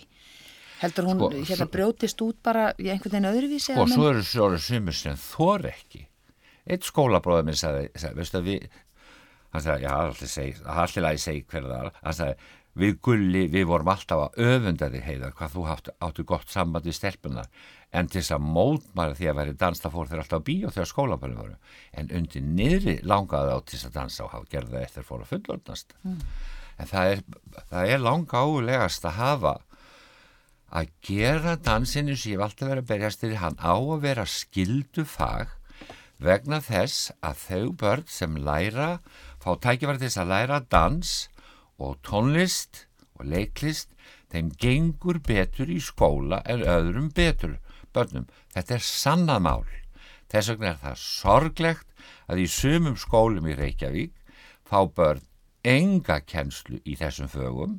[0.81, 4.49] Heldur hún sko, hérna brjótist út bara í einhvern veginn öðruvísi og svo eru svo
[4.57, 6.07] sumur sem þor ekki.
[6.65, 8.65] Eitt skólabróður minn sagði, sagði við
[9.55, 14.39] hann sagði, já, allir lagi segi hverða hann sagði, við gulli, við vorum alltaf að
[14.49, 17.51] öfunda þig heiðar hvað þú áttu, áttu gott samband við stelpunar
[17.95, 20.91] en til þess að mótmæra því að væri dansta fór þeir alltaf á bíó þegar
[20.91, 21.55] skólabölu voru.
[21.95, 25.31] En undir niðri langaði á til þess að dansa og hafa gerða eftir fór að
[25.31, 26.19] fullordnast mm.
[26.83, 27.21] En það er,
[27.71, 29.55] það er langa álegast að hafa
[30.75, 34.25] að gera dansinu sem ég hef alltaf verið að berjast til hann á að vera
[34.27, 35.53] skildu fag
[36.25, 38.89] vegna þess að þau börn sem læra
[39.45, 41.13] fá tækifæri þess að læra dans
[41.77, 42.87] og tónlist
[43.19, 43.91] og leiklist
[44.33, 47.59] þeim gengur betur í skóla en öðrum betur
[47.95, 48.27] börnum.
[48.55, 49.67] Þetta er sannamál.
[50.33, 54.15] Þess vegna er það sorglegt að í sumum skólum í Reykjavík
[54.65, 55.23] fá börn
[55.65, 57.77] enga kennslu í þessum fögum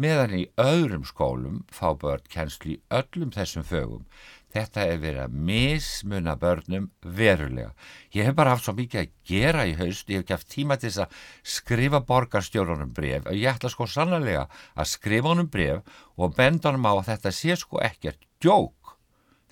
[0.00, 4.06] meðan í öðrum skólum fá börn kennslu í öllum þessum fögum.
[4.52, 7.70] Þetta er verið að mismuna börnum verulega.
[8.12, 10.76] Ég hef bara haft svo mikið að gera í haust, ég hef ekki haft tíma
[10.76, 11.22] til þess að
[11.54, 14.44] skrifa borgarstjórnum bref og ég ætla sko sannlega
[14.76, 15.80] að skrifa honum bref
[16.18, 18.96] og benda honum á að þetta sé sko ekkert djók.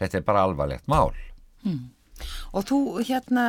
[0.00, 1.14] Þetta er bara alvarlegt mál.
[1.64, 1.90] Hmm.
[2.52, 3.46] Og þú hérna,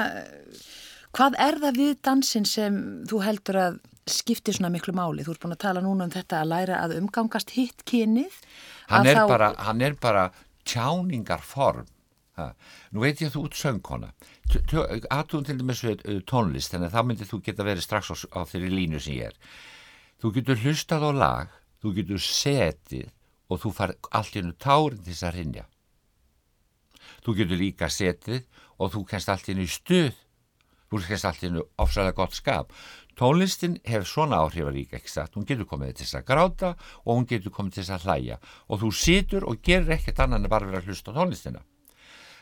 [1.15, 2.77] hvað er það við dansin sem
[3.09, 5.25] þú heldur að skiptir svona miklu máli.
[5.25, 8.39] Þú ert búin að tala núna um þetta að læra að umgangast hitt kynið.
[8.91, 9.27] Hann er, þá...
[9.29, 10.25] bara, hann er bara
[10.71, 11.89] tjáningarform.
[12.39, 12.47] Ha.
[12.95, 14.12] Nú veit ég að þú út söngkona.
[14.51, 15.84] Aðtúðum til dæmis
[16.29, 19.31] tónlist, þannig að þá myndir þú geta verið strax á, á þeirri línu sem ég
[19.31, 19.51] er.
[20.21, 21.53] Þú getur hlustað á lag,
[21.84, 23.12] þú getur setið
[23.51, 25.65] og þú far í hennu tárin til þess að rinja.
[27.21, 28.45] Þú getur líka setið
[28.79, 30.13] og þú kennst í hennu stuð
[30.91, 32.73] þú kennst í hennu ofsalega gott skap
[33.19, 36.69] Tónlistin hefur svona áhrifarík ekki sagt, hún getur komið til þess að gráta
[37.04, 40.47] og hún getur komið til þess að hlæja og þú situr og gerir ekkert annan
[40.47, 41.62] en bara verið að hlusta tónlistina.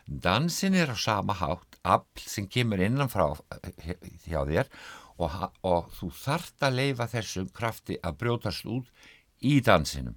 [0.09, 3.27] Dansin er á sama hátt, afl sem kemur innanfrá
[3.85, 3.93] eh,
[4.25, 4.69] hjá þér
[5.21, 8.89] og, og þú þart að leifa þessum krafti að brjótast út
[9.45, 10.15] í dansinum.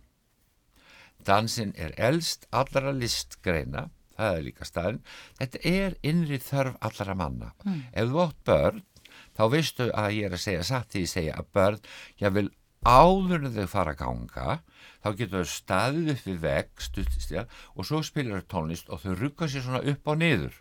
[1.23, 5.03] Dansin er eldst allara listgreina, það er líka staðin,
[5.39, 7.53] þetta er innri þörf allara manna.
[7.67, 7.85] Mm.
[7.93, 8.83] Ef þú átt börn
[9.37, 11.81] þá veistu að ég er að segja satt því að segja að börn,
[12.23, 12.49] ég vil
[12.83, 14.59] áður en þau fara að ganga
[15.03, 17.47] þá getur þau staðið upp við vegg stuttistja
[17.77, 20.59] og svo spilir þau tónlist og þau rugga sér svona upp og niður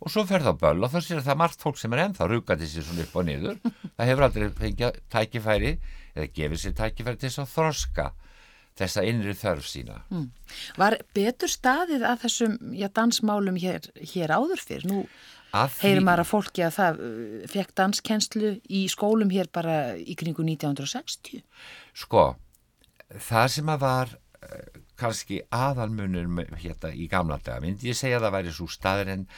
[0.00, 2.68] og svo fer það böll og þá sér það margt fólk sem er ennþá ruggandi
[2.68, 5.72] sér svona upp og niður það hefur aldrei fengið tækifæri
[6.16, 8.10] eða gefið sér tækifæri til þess að þroska
[8.80, 10.28] þessa innri þörf sína mm.
[10.80, 14.86] Var betur staðið að þessum já, dansmálum hér, hér áður fyrr?
[14.88, 15.04] Nú
[15.52, 20.44] heyrir maður að fólki að það uh, fekk danskennslu í skólum hér bara í kringu
[20.46, 21.42] 1960
[21.96, 22.26] Sko,
[23.30, 28.28] það sem að var uh, kannski aðalmunur hérna í gamla daga, myndi ég segja að
[28.28, 29.28] það væri svo staður en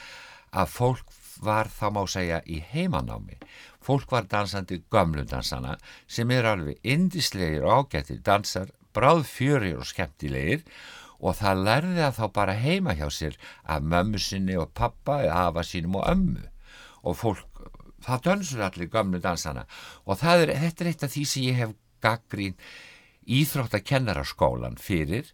[0.53, 3.39] að fólk var þá má segja í heimanámi.
[3.83, 10.63] Fólk var dansandi gömlundansana sem er alveg indislegir og ágættir dansar, bráð fjörir og skemmtilegir
[11.23, 15.47] og það lærði að þá bara heima hjá sér af mömmu sinni og pappa eða
[15.49, 16.43] afa sínum og ömmu.
[17.07, 17.61] Og fólk,
[18.03, 19.63] það dönsur allir gamlu dansana.
[20.03, 22.59] Og það er, þetta er eitt af því sem ég hef gaggrín
[23.23, 25.31] íþrótt að kennara skólan fyrir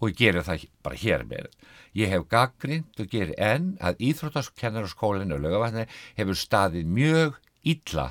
[0.00, 1.50] og ég gerir það bara hér með.
[1.98, 8.10] Ég hef gaggrínt og gerir enn að íþróttakennara skólan og lögavatni hefur staðið mjög illa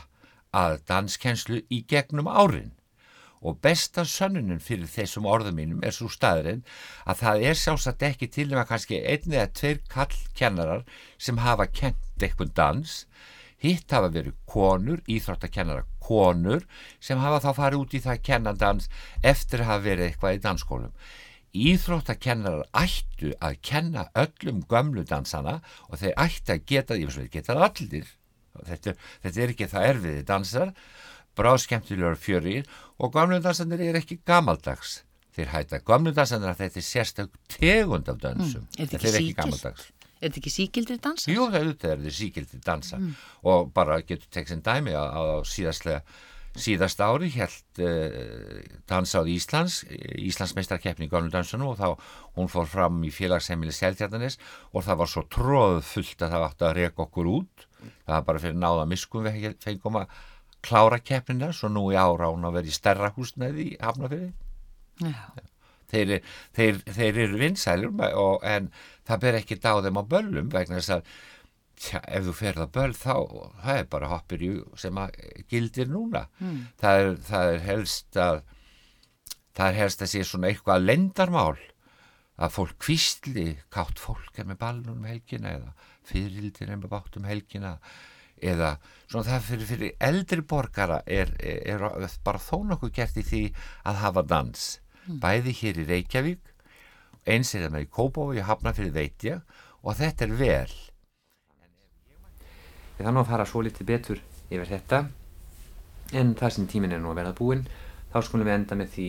[0.54, 2.77] að danskenslu í gegnum árin
[3.42, 6.64] og besta sönnunin fyrir þessum orðum mínum er svo staðurinn
[7.06, 10.86] að það er sjálfsagt ekki til nema kannski einn eða tveir kallkennarar
[11.18, 13.04] sem hafa kent eitthvað dans.
[13.58, 16.66] Hitt hafa verið konur, íþróttakennara konur
[17.02, 18.90] sem hafa þá farið út í það að kenna dans
[19.26, 20.94] eftir að hafa verið eitthvað í dansskólum.
[21.58, 27.34] Íþróttakennarar ættu að kenna öllum gömlu dansana og þeir ættu að geta, ég veist að
[27.34, 28.12] geta allir,
[28.68, 30.74] þetta, þetta er ekki það erfiði dansar,
[31.38, 35.02] bráðskemtilegur fjörir og gömlu dansanir er ekki gamaldags.
[35.38, 38.66] Þeir hætta gömlu dansanir að þetta er sérstök tegund af dansum.
[38.66, 39.92] Mm, er þetta ekki gamaldags?
[40.18, 41.30] Er þetta ekki síkildir dansa?
[41.30, 43.12] Jú, það er þetta síkildir dansa mm.
[43.52, 46.02] og bara getur tekst einn dæmi á, á síðastlega
[46.58, 51.90] síðast ári held uh, dansað Íslands Íslandsmeistarkeppni í Gálnum dansunum og þá
[52.38, 54.40] hún fór fram í félagsheimili Seltjarnanis
[54.72, 58.44] og það var svo tróðfullt að það átti að reyka okkur út það var bara
[58.44, 60.18] fyrir náða miskum við fengum að
[60.66, 64.34] klára keppnina svo nú í ára hún að vera í stærra húsnæði í Hafnafjörði
[65.92, 66.14] þeir,
[66.58, 68.04] þeir, þeir eru vinsælur
[68.44, 68.70] en
[69.08, 71.16] það ber ekki á þeim á böllum vegna þess að
[71.78, 73.16] tja, ef þú ferð að böll þá
[73.64, 75.18] það er bara hoppir í sem að
[75.52, 76.26] gildir núna.
[76.42, 76.60] Mm.
[76.82, 78.44] það, er, það er helst að
[79.58, 81.56] það er helst að sé svona eitthvað lendarmál
[82.38, 85.72] að fólk kvistli kátt fólk er með ballunum helgina eða
[86.08, 87.78] fyririldir er með bátum helgina.
[87.78, 93.26] eða svona það fyrir, fyrir eldri borgara er, er, er bara þó nokkuð gert í
[93.26, 93.44] því
[93.88, 94.68] að hafa dans.
[95.08, 95.22] Mm.
[95.24, 96.50] bæði hér í Reykjavík
[97.32, 100.74] eins er það með í Kópávi og Hafnarfjörði veit ég og þetta er vel.
[102.98, 105.02] Ég þannig að fara svo litið betur yfir þetta
[106.18, 107.64] en þar sem tímin er nú að verða búinn
[108.12, 109.08] þá skulum við enda með því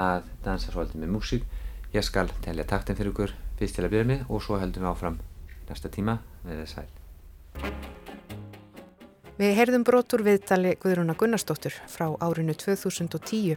[0.00, 1.48] að dansa svolítið með músík.
[1.96, 4.92] Ég skal telja taktin fyrir ykkur fyrst til að byrja með og svo heldum við
[4.92, 5.18] áfram
[5.70, 6.20] næsta tíma.
[6.44, 7.99] Með þess sæl
[9.40, 13.56] Við heyrðum brotur viðtali Guðrúna Gunnarsdóttur frá árinu 2010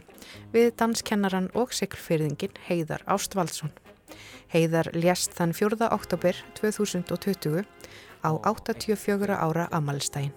[0.54, 3.68] við danskennaran og siglfyrðingin Heiðar Ástvaldsson.
[4.48, 5.90] Heiðar lést þann 4.
[5.92, 7.68] oktober 2020
[8.24, 10.32] á 84 ára amalstægin.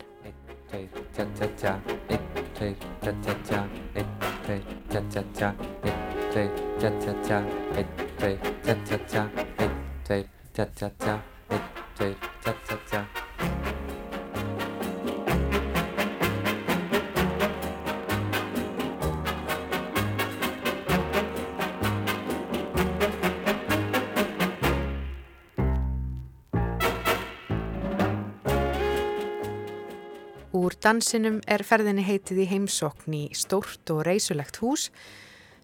[30.83, 34.91] Dansinum er ferðinni heitið í heimsokn í stórt og reysulegt hús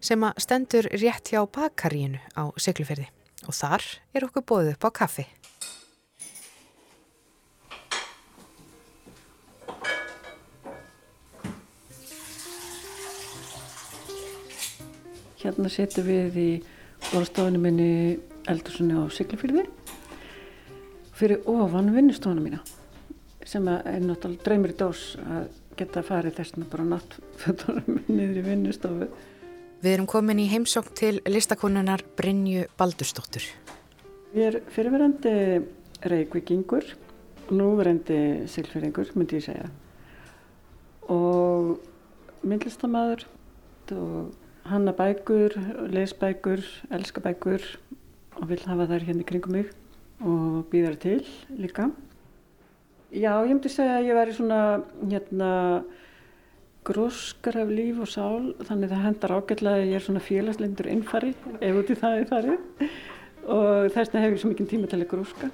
[0.04, 3.06] sem að stendur rétt hjá bakaríinu á Sigluferði
[3.46, 5.26] og þar er okkur bóðið upp á kaffi.
[15.44, 16.50] Hérna setjum við í
[17.10, 17.90] borðstofunum minni
[18.50, 19.68] eldursunni á Sigluferði
[21.14, 22.64] fyrir ofan vinnustofunum mína
[23.44, 25.46] sem er náttúrulega draumir í dós að
[25.78, 29.08] geta farið þessna bara náttfötunum niður í vinnustofu.
[29.84, 33.46] Við erum komin í heimsókn til listakonunar Brynju Baldurstóttur.
[34.34, 35.34] Ég er fyrirverandi
[36.08, 36.86] reykvikingur,
[37.52, 39.72] núverandi silferingur myndi ég segja
[41.12, 41.80] og
[42.44, 43.26] myndlistamæður
[43.92, 44.32] og
[44.64, 45.52] hanna bækur,
[45.92, 47.60] lesbækur, elska bækur
[48.40, 49.72] og vil hafa þær hérna í kringum mig
[50.24, 51.20] og býðar til
[51.52, 51.90] líka.
[53.14, 54.60] Já, ég myndi segja að ég væri svona
[55.06, 55.48] hérna
[56.84, 61.30] gróskar af líf og sál þannig það hendar ágætlega að ég er svona félagslindur innfari
[61.60, 62.58] ef út í það er farið
[63.54, 65.46] og þess vegna hef ég svo mikið tíma til að gróska.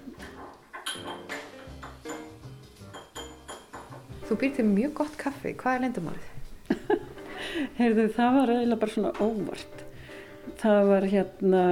[4.31, 6.29] Þú býrti mjög gott kaffi, hvað er lendumárið?
[7.83, 9.77] Heyrðu, það var eiginlega bara svona óvart.
[10.65, 11.63] Það var hérna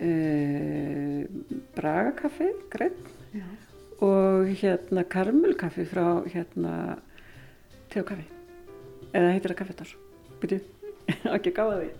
[0.00, 1.20] uh,
[1.76, 2.96] bragakaffi, greið
[4.04, 6.72] og hérna karmelkaffi frá hérna
[7.92, 8.26] teokaffi
[9.16, 9.94] eða heitir það kaffetar
[10.42, 10.58] byrju,
[11.36, 11.94] ekki gáða því.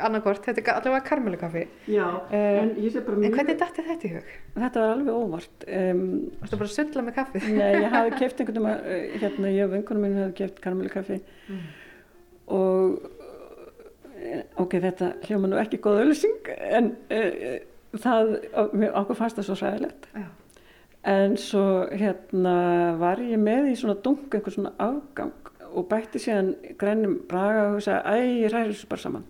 [0.00, 3.84] Annarkort, þetta er allavega karmelkaffi já, um, en ég sé bara mjög en hvernig dætti
[3.84, 4.30] þetta í hug?
[4.54, 6.00] þetta var alveg óvart um,
[6.40, 7.42] ætti bara að sundla með kaffi?
[7.52, 11.20] nei, ég hafi kæft einhvern veginn eh, hérna, ég og vinkunum minn hafi kæft karmelkaffi
[11.20, 11.68] mm.
[12.56, 12.96] og
[14.16, 17.54] eh, ok, þetta hljóma nú ekki góð ölsing en uh,
[17.98, 18.34] það,
[18.88, 20.28] okkur fannst það svo sæðilegt já
[21.08, 22.54] en svo hérna
[23.00, 27.82] var ég með í svona dunk einhver svona afgang og bætti síðan grænum braga og
[27.84, 29.28] sagði æ, ég ræður þessu bara saman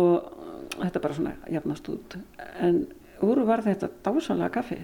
[0.00, 0.30] og
[0.78, 2.18] þetta bara svona jafnast út
[2.60, 2.82] en
[3.24, 4.80] úr var þetta dásanlega kaffi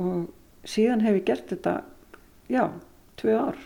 [0.00, 0.30] og
[0.68, 1.76] síðan hef ég gert þetta
[2.50, 2.64] já,
[3.20, 3.60] tvö ár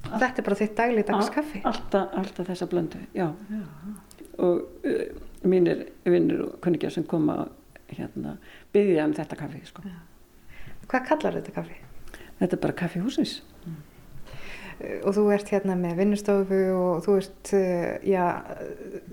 [0.00, 1.58] Þetta er bara þitt dagligdags kaffi?
[1.68, 3.58] Alltaf, alltaf þessa blöndu, já, já.
[4.40, 5.02] og uh,
[5.44, 7.42] mínir vinnir og kunningjar sem koma
[7.90, 8.38] hérna
[8.72, 9.84] byggja um þetta kaffi sko.
[10.90, 11.80] Hvað kallar þetta kaffi?
[12.40, 13.34] þetta er bara kaffihúsins
[13.66, 13.78] mm.
[15.04, 17.52] og þú ert hérna með vinnustofu og þú ert
[18.06, 18.24] já,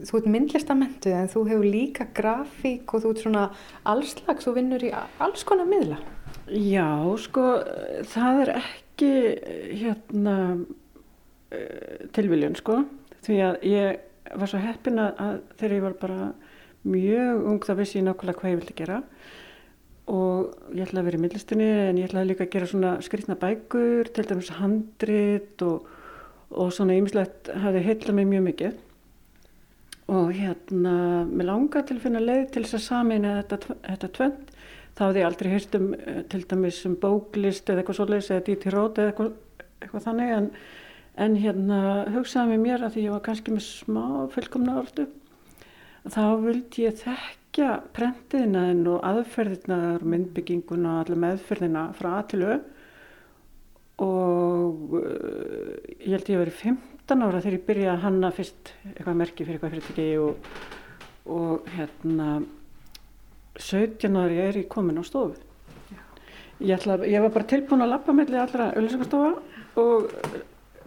[0.07, 3.45] þú ert myndlistamentu en þú hefur líka grafík og þú ert svona
[3.88, 5.99] allslags og vinnur í alls konar miðla
[6.47, 6.88] Já,
[7.19, 7.45] sko
[8.07, 9.13] það er ekki
[9.82, 10.36] hérna
[12.15, 12.82] tilviljun sko
[13.25, 16.30] því að ég var svo heppin að þegar ég var bara
[16.88, 19.46] mjög ung þá vissi ég nákvæmlega hvað ég vildi gera og
[20.08, 24.12] ég ætlaði að vera í millistinni en ég ætlaði líka að gera svona skrifna bækur,
[24.16, 25.88] til dæmis handrit og,
[26.55, 28.78] og svona ýmislegt hafi heitla mig mjög mikið.
[30.16, 30.93] Og hérna
[31.28, 34.53] mér langaði til að finna leið til þess að samina þetta, þetta tvönd
[34.97, 38.45] þá hefði ég aldrei hýrt um eh, til dæmis um bóklist eða eitthvað svoleiðis eða
[38.47, 39.34] díti rót eða eitthvað,
[39.84, 40.32] eitthvað þannig.
[40.38, 40.49] En,
[41.28, 41.82] en hérna
[42.16, 45.10] hugsaði mér mér að því ég var kannski með smá fullkomna ordu
[46.08, 46.95] þá vildi ég
[47.58, 52.58] þekkja prentiðinaðin og aðferðinaðar, myndbygginguna og allir meðferðina frá aðtilu
[54.05, 58.72] og uh, ég held ég að veri 15 ára þegar ég byrjaði að hanna fyrst
[58.91, 60.51] eitthvað merki fyrir eitthvað fyrirtæki og,
[61.34, 62.30] og hérna
[63.58, 65.41] 17 ári er ég komin á stofu.
[66.62, 69.34] Ég, ætla, ég var bara tilbúin að lappa melli allra öllisengarstofa
[69.82, 70.14] og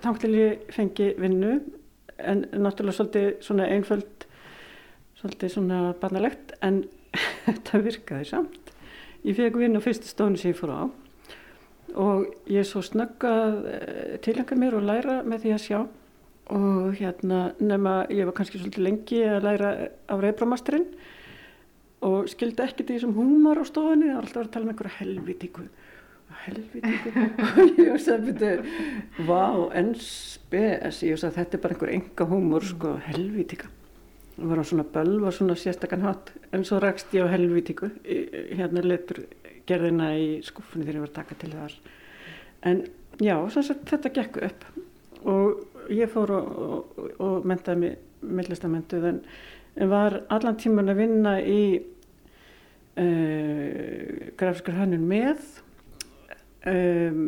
[0.07, 1.59] þá til ég fengi vinnu
[2.31, 4.30] en náttúrulega svolítið svona einföld
[5.21, 6.83] svolítið svona barnalegt en
[7.47, 8.75] þetta virkaði samt.
[9.27, 10.83] Ég fekk vinn á fyrstu stónu sem ég fór á
[12.01, 15.81] og ég svo snöggað eh, tilhengar mér og læra með því að sjá.
[16.51, 19.73] Og hérna nema ég var kannski svolítið lengi að læra
[20.11, 20.87] á reybramasturinn
[22.07, 24.99] og skildi ekki því sem húmar á stofunni það var alltaf að tala um einhverja
[25.01, 25.67] helvitíku
[26.47, 27.25] helvitíku
[27.61, 29.43] og ég sagði betur vá,
[29.77, 33.69] enn spes ég sagði þetta er bara einhver enga húmur sko, helvitíka
[34.41, 37.91] það var á svona böl, var svona sérstakann hatt en svo rakst ég á helvítíku
[38.57, 39.25] hérna letur
[39.69, 41.75] gerðina í skuffunni þegar ég var að taka til þar.
[42.67, 42.83] En
[43.21, 44.65] já, sagt, þetta gekk upp.
[45.31, 46.81] Og ég fór og, og,
[47.21, 49.23] og mentaði mig millistamentuð en,
[49.77, 51.63] en var allan tíman að vinna í
[53.01, 55.39] uh, grafiskur hannun með
[56.69, 57.23] um,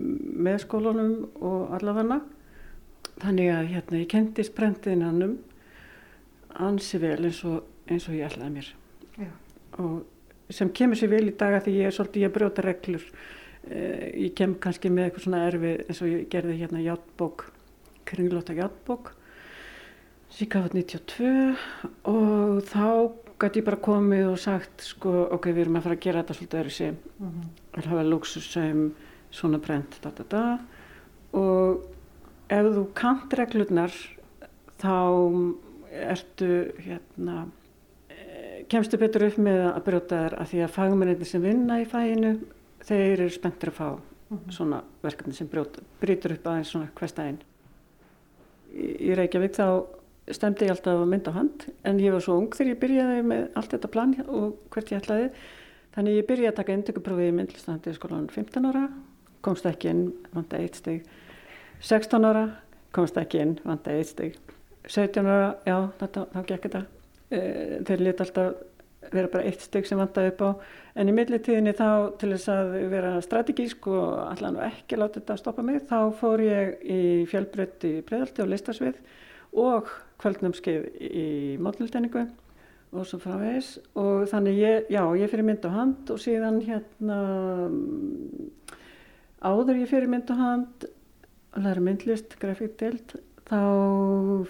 [0.45, 2.21] með skólunum og allafanna
[3.23, 5.39] þannig að hérna ég kendist brentiðinannum
[6.61, 8.73] ansi vel eins og, eins og ég ætlaði mér
[9.19, 9.31] Já.
[9.79, 13.05] og sem kemur sér vel í daga því ég er svolítið ég brjóta reglur
[13.71, 17.47] eh, ég kem kannski með eitthvað svona erfi eins og ég gerði hérna játbók
[18.09, 19.15] kringlóta játbók
[20.33, 21.57] síkafat 92
[22.09, 22.87] og þá
[23.43, 26.37] gæti ég bara komið og sagt sko ok við erum að fara að gera þetta
[26.39, 27.49] svolítið öðru sem mm -hmm.
[27.77, 28.85] við hafa luxusum
[29.31, 30.59] svona brent da, da, da.
[31.33, 31.83] og
[32.49, 33.93] ef þú kant reglurnar
[34.83, 34.95] þá
[35.93, 36.51] ertu
[36.83, 37.47] hérna
[38.09, 40.39] eh, kemstu betur upp með að brjóta þær?
[40.41, 42.35] Að því að fagmennir sem vinna í fæinu
[42.83, 44.03] þeir eru spenntir að fá mm
[44.37, 44.51] -hmm.
[44.51, 47.43] svona verkefni sem brjótur upp aðeins svona hverstæðin
[48.73, 49.67] í Reykjavík þá
[50.33, 53.25] stemdi ég alltaf að mynda á hand en ég var svo ung þegar ég byrjaði
[53.27, 55.31] með allt þetta plan og hvert ég ætlaði.
[55.93, 58.87] Þannig ég byrjaði að taka indökuprófið í myndlistandi skólan 15 ára
[59.45, 61.03] komst ekki inn, vant að eitt steg
[61.83, 62.45] 16 ára
[62.95, 64.39] komst ekki inn, vant að eitt steg
[64.89, 66.85] 17 ára, já, þetta, þá gekk þetta.
[67.33, 67.41] E,
[67.89, 68.61] þeir liti alltaf
[69.13, 70.51] vera bara eitt stygg sem vandaði upp á.
[71.01, 71.89] En í millitíðinni þá
[72.21, 76.45] til þess að vera strategísk og allan og ekki láta þetta stoppa mig, þá fór
[76.45, 79.01] ég í fjölbrödd í breðalti og listasvið
[79.63, 79.91] og
[80.23, 81.27] kvöldnumskeið í
[81.63, 82.27] mótlildeiningu
[82.93, 86.61] og svo frá veis og þannig ég, já, ég fyrir mynd á hand og síðan
[86.65, 87.19] hérna
[89.41, 90.87] áður ég fyrir mynd á hand
[91.57, 93.17] læra myndlist, grafíkdelt
[93.49, 93.61] þá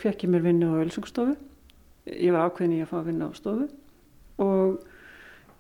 [0.02, 1.36] fekk ég mér vinnu á Ölsungstofu.
[2.10, 3.68] Ég var ákveðin í að fá að vinna á stofu
[4.42, 4.82] og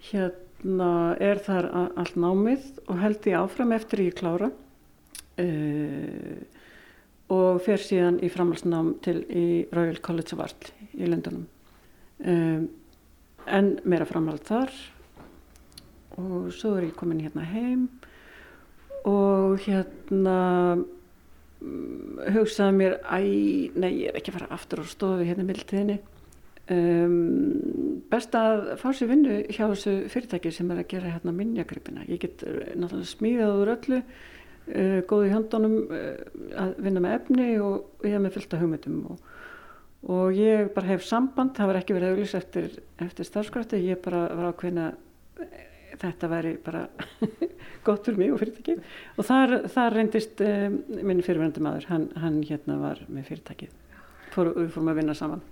[0.08, 0.90] hérna
[1.22, 1.68] er þar
[2.00, 6.38] allt námið og held ég áfram eftir ég klára uh,
[7.32, 11.46] og fer síðan í framhalsnám til í Royal College of Art í Lundunum.
[12.22, 12.66] Um,
[13.46, 14.72] en meira framhald þar
[16.20, 17.86] og svo er ég komin hérna heim
[19.08, 20.36] og hérna
[22.32, 23.18] hugsaði mér æ,
[23.74, 25.98] nei, ég er ekki að fara aftur á stofu hérna mildtíðinni
[26.72, 32.06] um, best að fá sér vinnu hjá þessu fyrirtæki sem er að gera hérna minnjagripina
[32.08, 36.08] ég get eh, náttúrulega smíðað úr öllu uh, góð í handunum uh,
[36.64, 39.32] að vinna með efni og ég hef með fylgta hugmyndum og,
[40.12, 42.70] og ég bara hef samband það var ekki verið auðvils eftir,
[43.02, 45.00] eftir starfskrafti ég bara var ákveðin að
[46.00, 46.82] þetta væri bara
[47.86, 48.84] gott fyrir mig og fyrirtækið.
[49.18, 53.74] Og þar, þar reyndist um, minn fyrirverandi maður, hann, hann hérna var með fyrirtækið,
[54.32, 55.42] Fór, við fórum að vinna saman.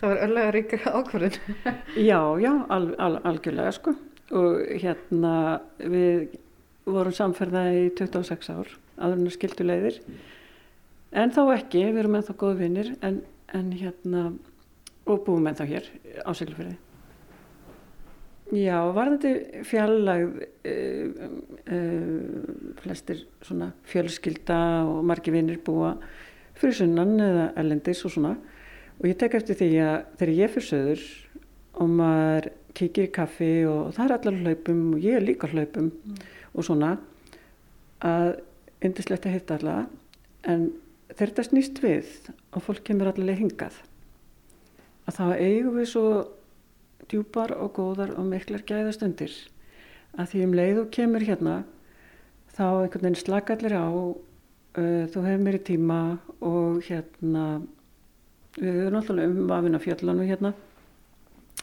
[0.00, 1.38] Það var öllega ríkir ákvörðin.
[2.10, 3.94] já, já, al, al, algjörlega sko.
[4.36, 5.32] Og hérna
[5.80, 6.36] við
[6.86, 9.98] vorum samferðaði í 26 ár áður en að skildu leiðir.
[11.16, 13.22] En þá ekki, við erum ennþá góðu vinnir en,
[13.56, 14.28] en hérna
[15.08, 15.90] og búum ennþá hér
[16.22, 16.76] á Siglufjörði
[18.50, 20.24] Já, varðandi fjallag
[20.66, 21.26] uh,
[21.70, 24.58] uh, flestir svona fjölskylda
[24.90, 25.92] og margi vinnir búa
[26.58, 28.32] fyrir sunnan eða ellendis og svona
[28.98, 31.04] og ég tek eftir því að þegar ég fyrir söður
[31.80, 35.88] og maður kikir í kaffi og það er allar hlaupum og ég er líka hlaupum
[35.92, 36.18] mm.
[36.54, 36.90] og svona
[38.02, 38.32] að
[38.82, 39.78] yndislegt að hitta alla
[40.48, 40.66] en
[41.12, 42.12] þegar þetta snýst við
[42.50, 43.80] og fólk kemur allavega hingað
[45.06, 46.06] að þá eigum við svo
[47.10, 49.34] djúpar og góðar og miklar gæðastundir
[50.18, 51.60] að því um leið og kemur hérna
[52.54, 56.00] þá einhvern veginn slakallir á uh, þú hefur mér í tíma
[56.40, 57.44] og hérna
[58.56, 60.54] við erum alltaf um að vinna fjallanum hérna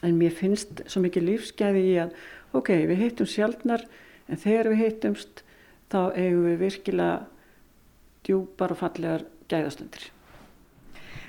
[0.05, 2.13] en mér finnst svo mikið lífsgæði í að
[2.57, 3.83] ok, við heitum sjálfnar
[4.27, 5.43] en þegar við heitumst
[5.91, 7.25] þá eigum við virkilega
[8.27, 10.09] djúpar og fallegar gæðastundir.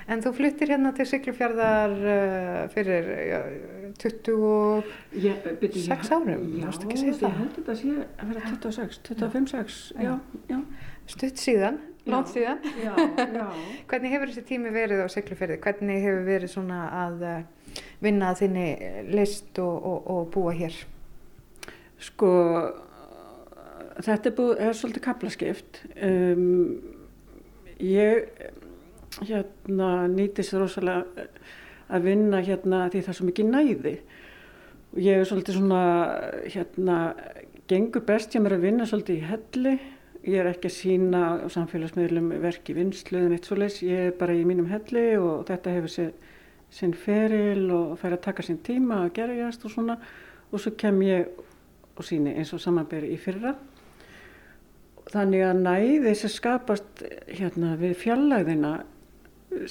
[0.09, 3.43] En þú fluttir hérna til Siglufjörðar uh, fyrir ja,
[4.01, 7.21] 26 árum, mást ekki segja það?
[7.21, 10.13] Já, ég held þetta að sé að vera 26, 25-6, já,
[10.49, 10.57] já.
[11.09, 11.77] Stutt síðan,
[12.09, 12.59] langt síðan.
[12.81, 12.93] Já,
[13.37, 13.45] já.
[13.91, 15.57] Hvernig hefur þessi tími verið á Siglufjörði?
[15.61, 17.45] Hvernig hefur verið svona að uh,
[18.01, 18.67] vinna að þinni
[19.13, 20.73] list og, og, og búa hér?
[22.01, 22.31] Sko,
[23.99, 25.73] þetta er, búið, er svolítið kaplaskipt.
[26.01, 26.81] Um,
[27.77, 28.25] ég
[29.17, 31.27] hérna, nýtist rosalega
[31.89, 33.95] að vinna hérna því það er svo mikið næði.
[34.89, 35.83] Og ég er svolítið svona,
[36.45, 36.97] hérna,
[37.69, 39.75] gengur best hjá mér að vinna svolítið í helli.
[40.29, 43.79] Ég er ekki að sína á samfélagsmiðlum verki vinsluðum eitt svo leys.
[43.85, 46.11] Ég er bara í mínum helli og þetta hefur sér
[46.73, 49.95] sinn feril og fær að taka sinn tíma að gerjast og svona
[50.49, 51.29] og svo kem ég
[51.97, 53.55] og síni eins og samanberi í fyrra
[55.09, 58.73] þannig að næði sem skapast hérna við fjallæðina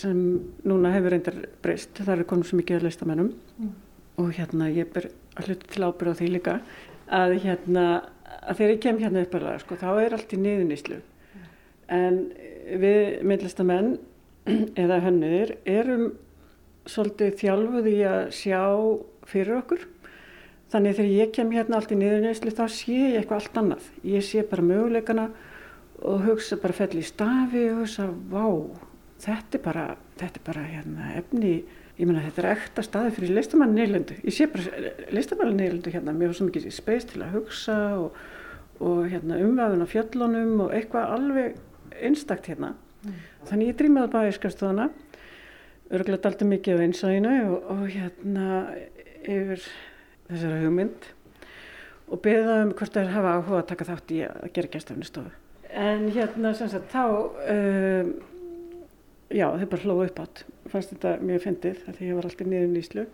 [0.00, 0.20] sem
[0.66, 3.72] núna hefur reyndar breyst það er konum sem ekki að leista mennum mm.
[4.22, 6.56] og hérna ég ber að hluta til ábyrða á því líka
[7.18, 7.84] að hérna
[8.48, 11.50] að þegar ég kem hérna upp að sko, þá er allt í niðuníslu mm.
[11.98, 12.22] en
[12.82, 13.92] við myndlistamenn
[14.82, 16.10] eða hönniðir erum
[16.88, 18.62] svolítið þjálfuð í að sjá
[19.28, 19.86] fyrir okkur.
[20.72, 23.86] Þannig þegar ég kem hérna allt í niðurneyslu þá sé ég eitthvað allt annað.
[24.08, 25.28] Ég sé bara möguleikana
[26.08, 28.44] og hugsa bara fell í stafi og hugsa, vá,
[29.22, 29.84] þetta er bara,
[30.20, 31.52] þetta er bara hérna, efni,
[31.98, 34.18] ég menna þetta er ekta staði fyrir listamann nýrlöndu.
[34.24, 38.20] Ég sé bara listamann nýrlöndu hérna, mér var svo mikið speist til að hugsa og,
[38.78, 41.58] og hérna, umvæðun á fjöllunum og eitthvað alveg
[41.98, 42.74] einstakt hérna.
[43.02, 43.20] Mm.
[43.50, 44.88] Þannig ég drýmaði bara í skafstofana
[45.94, 48.48] örgulega daldi mikið á einsæðinu og, og hérna
[49.24, 49.62] yfir
[50.28, 51.08] þessara hugmynd
[52.08, 55.32] og beða um hvort það er hafa áhuga að taka þátt í að gera gæstafnistofu.
[55.68, 57.04] En hérna sem sagt þá,
[57.54, 58.12] um,
[59.28, 62.68] já þau bara hlóðu upp átt, fannst þetta mjög fyndið því ég var alltaf niður
[62.68, 63.06] í nýslu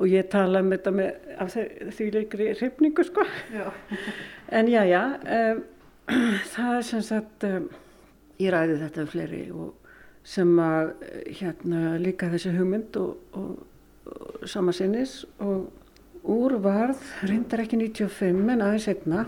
[0.00, 1.56] og ég tala um þetta með af
[1.96, 3.24] því leikri hrifningu sko.
[3.52, 3.66] Já.
[4.58, 5.62] en já já, um,
[6.54, 7.68] það er sem sagt, um,
[8.40, 9.76] ég ræði þetta um fleiri og
[10.30, 10.94] sem að
[11.40, 13.60] hérna líka þessi hugmynd og, og,
[14.12, 15.70] og sama sinnis og
[16.28, 19.26] úr varð reyndar ekki 95 en aðeins einna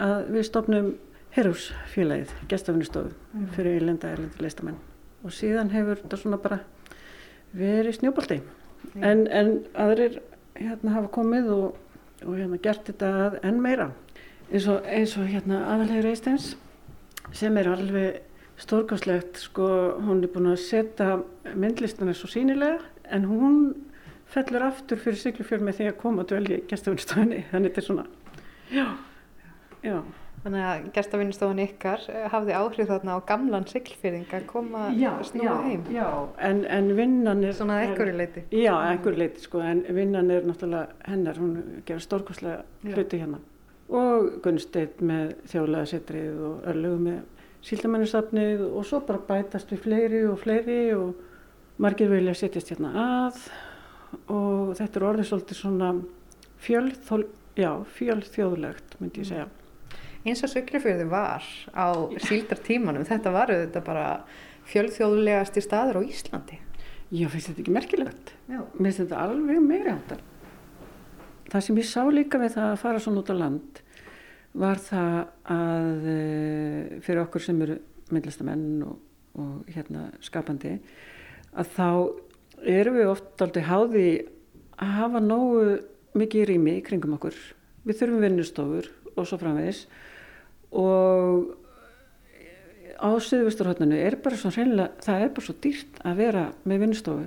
[0.00, 0.92] að við stopnum
[1.30, 3.50] Herúsfélagið, gestafinnistofu mm.
[3.54, 4.89] fyrir Írlanda erlendi leistamenn
[5.24, 6.60] og síðan hefur þetta svona bara
[7.56, 8.40] verið snjóbaldi
[9.00, 10.20] en, en aðrir
[10.60, 11.76] hérna hafa komið og,
[12.24, 13.90] og hérna gert þetta enn meira.
[14.50, 16.54] Eins og, eins og hérna aðalhegur Eisteins
[17.36, 18.20] sem er alveg
[18.60, 19.66] stórkáslegt sko,
[20.04, 21.20] hún er búin að setja
[21.56, 23.60] myndlistana svo sínilega en hún
[24.30, 27.88] fellur aftur fyrir Siglufjörn með því að koma og dvelja í gestafinstofunni þannig þetta er
[27.88, 28.08] svona.
[28.70, 28.86] Já,
[29.86, 29.96] já.
[30.40, 34.86] Þannig að gestafinnstofun ykkar eh, hafði áhrif þarna á gamlan Siglfjörðing að koma
[35.28, 35.82] snúa heim.
[35.92, 36.06] Já,
[36.48, 40.32] en, en vinnan er Svona ekkur í leiti Já, ekkur í leiti sko en vinnan
[40.32, 43.42] er náttúrulega hennar, hún gerur stórkáslega hluti hérna.
[43.90, 47.20] Og Gunnsteit með þjóðlega setrið og örlögu með
[47.66, 52.94] síldamennusafnið og svo bara bætast við fleiri og fleiri og margir vilja setjast hérna
[53.28, 53.44] að.
[54.32, 55.94] Og þetta er orðið svolítið svona
[56.64, 57.24] fjölþól,
[57.60, 59.50] já, fjölþjóðlegt myndi ég segja.
[60.20, 61.86] Eins og Söklefjörði var á
[62.26, 64.08] síldartímanum, þetta var auðvitað bara
[64.68, 66.58] fjölþjóðlegasti staður á Íslandi.
[67.10, 68.34] Já, finnst þetta ekki merkilegt?
[68.46, 68.60] Já.
[68.76, 70.20] Mér finnst þetta alveg meiri áttar.
[71.50, 73.80] Það sem ég sá líka við það að fara svona út á land
[74.60, 75.16] var það
[75.54, 77.78] að eh, fyrir okkur sem eru
[78.10, 78.98] myndlistamenn og,
[79.38, 80.76] og hérna skapandi
[81.50, 81.88] að þá
[82.70, 84.06] erum við oft aldrei háði
[84.80, 85.64] að hafa nógu
[86.18, 87.36] mikið rými kringum okkur
[87.86, 89.84] við þurfum vinnustofur og svo framvegis
[90.76, 91.50] og
[93.00, 97.26] á Suðvesturhóttinu er bara svo hreinlega, það er bara svo dýrt að vera með vinnustofu,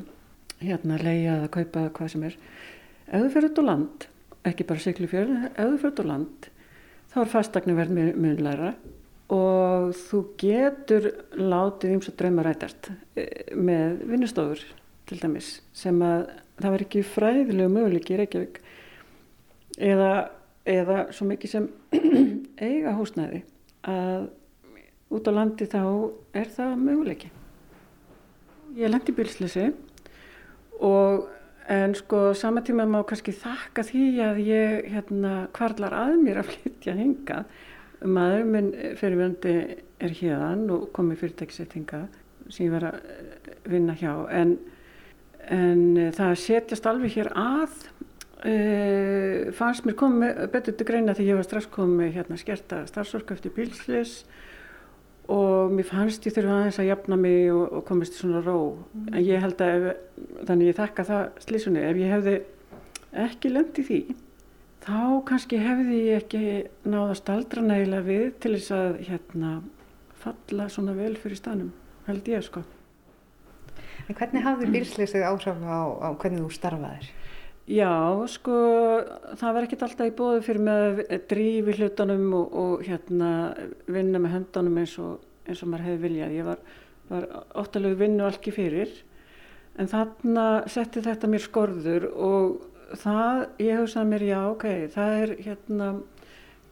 [0.61, 2.35] hérna að leia að kaupa hvað sem er.
[3.07, 4.07] Ef þú fyrir út á land,
[4.47, 6.51] ekki bara Siglufjörð, ef þú fyrir út á land,
[7.13, 8.73] þá er fastakni verð munlæra
[9.33, 14.61] og þú getur látið eins og drauma rætast eh, með vinnustofur
[15.09, 16.27] til dæmis sem að
[16.59, 18.59] það var ekki fræðilegu möguleiki í Reykjavík.
[19.83, 20.11] Eða,
[20.69, 21.67] eða svo mikið sem
[22.69, 23.43] eiga húsnæði
[23.89, 24.29] að
[25.13, 25.83] út á landi þá
[26.33, 27.29] er það möguleiki.
[28.79, 29.67] Ég lendi bílslisi
[30.81, 31.27] og
[31.71, 36.49] en sko sama tíma má kannski þakka því að ég hérna kvarlar að mér að
[36.53, 37.45] flytja hingað.
[38.03, 39.57] Maður minn fyrirvöndi
[40.03, 42.09] er hérðan og komið fyrirtækisett hingað
[42.49, 44.57] sem ég var að vinna hjá en,
[45.47, 47.77] en það setjast alveg hér að
[48.43, 53.37] Uh, fannst mér komið betur til greina þegar ég var strax komið hérna skerta starfsorku
[53.37, 54.17] eftir bílslis
[55.31, 58.57] og mér fannst ég þurfa aðeins að jafna mig og, og komist í svona ró
[58.75, 59.05] mm.
[59.13, 60.03] en ég held að ef,
[60.49, 62.35] þannig ég þakka það slísunni, ef ég hefði
[63.23, 64.01] ekki löndi því
[64.83, 64.99] þá
[65.31, 66.43] kannski hefði ég ekki
[66.83, 69.55] náða staldra nægilega við til þess að hérna
[70.19, 71.71] falla svona vel fyrir stanum,
[72.11, 72.67] held ég sko
[74.03, 77.13] En hvernig hafði bílslisið áhrif á, á hvernig þú starfaðir?
[77.63, 78.53] Já, sko,
[79.39, 83.29] það var ekkert alltaf í bóðu fyrir með að drífi hlutunum og, og hérna
[83.87, 86.33] vinna með höndunum eins og, eins og maður hefði viljað.
[86.35, 86.59] Ég var,
[87.07, 87.27] var
[87.63, 88.91] óttalegu vinnu algi fyrir
[89.79, 95.33] en þarna setti þetta mér skorður og það, ég hugsaði mér, já, ok, það er
[95.47, 95.87] hérna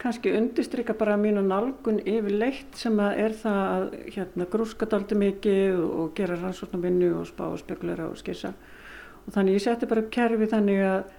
[0.02, 3.88] kannski undistrykka bara mínu nálgun yfir leitt sem að er það að
[4.18, 8.52] hérna grúska daldi mikið og gera rannsóknar vinnu og spá og spekulera og skissa
[9.26, 11.12] og þannig ég setti bara upp kerfi þannig að,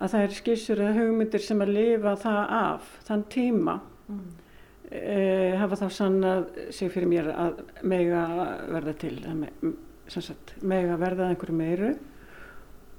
[0.00, 3.78] að það er skissur eða hugmyndir sem að lifa það af þann tíma.
[4.06, 4.26] Mm.
[4.90, 6.44] e, hafa þá sannað
[6.74, 8.26] sig fyrir mér að mega
[8.70, 9.16] verða til
[10.06, 11.96] sagt, mega verða einhverju meiru.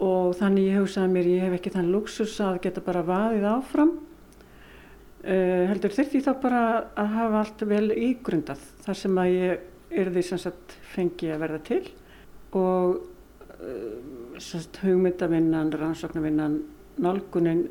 [0.03, 3.95] Og þannig ég hugsaði mér ég hef ekki þann luxus að geta bara vaðið áfram.
[5.23, 5.37] E,
[5.71, 9.63] heldur þurfti þá bara að hafa allt vel ígrundað þar sem að ég
[9.97, 11.83] er því sem sagt fengi að verða til.
[12.57, 12.99] Og
[14.38, 16.59] hugmyndavinnan, rannsóknarvinnan,
[17.01, 17.67] nálgunin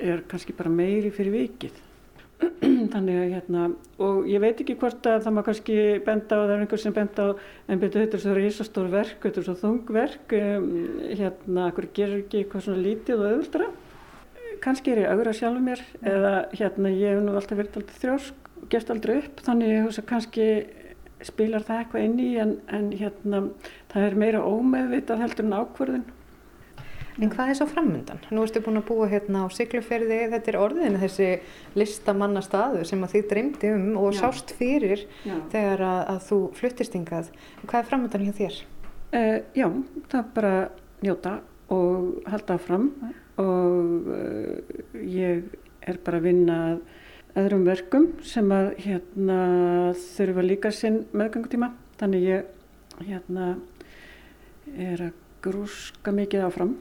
[0.00, 1.78] er kannski bara meiri fyrir vikið.
[2.92, 3.66] Þannig að hérna,
[4.00, 5.76] og ég veit ekki hvort að það má kannski
[6.06, 7.28] benda á, það er einhver sem benda á,
[7.68, 10.70] en betur þetta er svo reysastór verk, þetta er svo þungverk, um,
[11.20, 13.70] hérna, hverju gerur ekki eitthvað svona lítið og öðvöldra.
[14.64, 18.50] Kannski er ég augra sjálfur mér, eða hérna, ég hef nú alltaf verið alltaf þrjósk
[18.60, 20.48] og gefst aldrei upp, þannig ég hef kannski
[21.26, 23.42] spilar það eitthvað inn í en, en hérna,
[23.92, 26.08] það er meira ómeðvitað heldur en ákverðin.
[27.20, 28.20] En hvað er svo framöndan?
[28.32, 31.28] Nú ertu búin að búa hérna á Sigluferði, þetta er orðin þessi
[31.76, 34.20] listamanna staðu sem að þið dreymdi um og Já.
[34.22, 35.34] sást fyrir Já.
[35.52, 37.32] þegar að, að þú fluttist yngað.
[37.66, 38.60] Hvað er framöndan hjá þér?
[39.10, 39.66] Uh, já,
[40.06, 40.54] það er bara
[41.02, 41.34] njóta
[41.74, 42.86] og halda fram
[43.42, 45.50] og uh, ég
[45.82, 46.80] er bara að vinna að
[47.38, 49.38] öðrum verkum sem að hérna,
[50.16, 51.70] þurfa líka sinn meðgangutíma
[52.00, 53.54] þannig ég hérna,
[54.76, 56.76] er að grúska mikið áfram.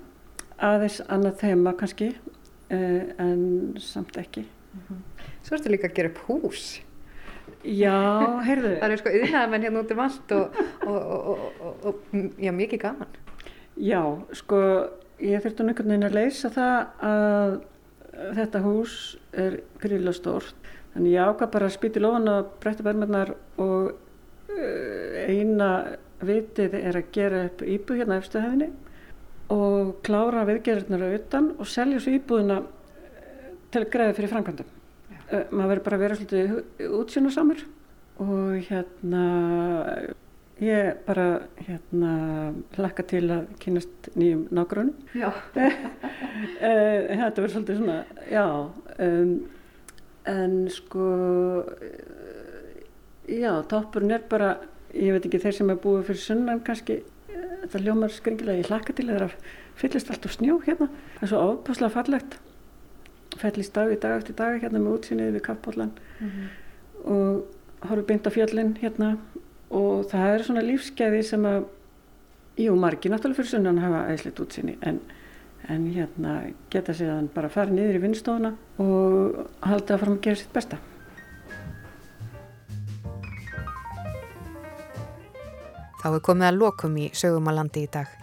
[0.60, 4.44] Aðeins annað þema kannski eh, en samt ekki.
[4.74, 5.02] Mm -hmm.
[5.44, 6.82] Svo ertu líka að gera upp hús.
[7.64, 8.76] Já, heyrðu.
[8.80, 11.02] Það eru sko yðnaðamenn hérna út um allt og, og,
[11.62, 11.96] og, og
[12.38, 13.08] já, mikið gaman.
[13.76, 14.02] Já,
[14.34, 14.60] sko
[15.20, 16.78] ég þurfti nú einhvern veginn að leysa það
[17.10, 17.58] að
[18.38, 18.94] þetta hús
[19.34, 25.18] er gríðilega stórt þannig ég ákvað bara að spýti lofan og breytta verðmennar og uh,
[25.30, 25.72] eina
[26.26, 28.70] vitið er að gera upp íbúð hérna eftirhæðinni
[29.54, 34.72] og klára viðgerðirnar auðan og selja svo íbúðina uh, til að greiða fyrir framkvæmdum.
[35.30, 37.68] Uh, maður verður bara að vera svolítið útsjónasamur
[38.20, 39.24] og hérna
[40.60, 41.26] Ég bara
[41.64, 42.10] hérna
[42.76, 44.96] hlakka til að kynast nýjum nágrunum.
[45.16, 45.32] Já.
[46.40, 47.96] Eh, þetta verður svolítið svona,
[48.32, 48.44] já,
[49.04, 49.32] um,
[50.32, 51.08] en sko,
[53.28, 54.54] já, toppurinn er bara,
[54.96, 57.02] ég veit ekki þeir sem er búið fyrir sunnan kannski,
[57.66, 59.36] þetta ljómar skringilega, ég hlakka til að það
[59.82, 60.88] fyllist allt á snjó hérna.
[61.18, 62.40] Það er svo ápáslega fallegt,
[63.44, 66.48] fellist dag í dag eftir dag hérna með útsýnið við kappbóllan mm -hmm.
[67.04, 69.18] og horfum beint á fjallin hérna
[69.70, 71.66] og það er svona lífskeiði sem að
[72.60, 75.02] jú, margi náttúrulega fyrir sunnan hafa æðislegt útsinni en,
[75.70, 76.38] en hérna
[76.74, 80.56] geta að hann bara fara niður í vinnstofuna og halda að fara að gera sitt
[80.56, 80.82] besta
[86.00, 88.20] Þá er komið að lokum í sögumalandi í dag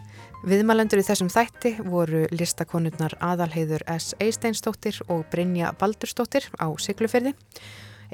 [0.46, 4.12] Viðmælendur í þessum þætti voru listakonurnar Aðalheiður S.
[4.22, 7.32] Eisteinsdóttir og Brynja Baldursdóttir á Siglufyrði.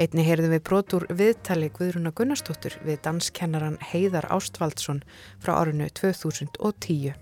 [0.00, 5.02] Einni heyrðum við brotur viðtali Guðruna Gunnarsdóttir við danskennaran Heiðar Ástvaldsson
[5.42, 7.12] frá árinu 2010.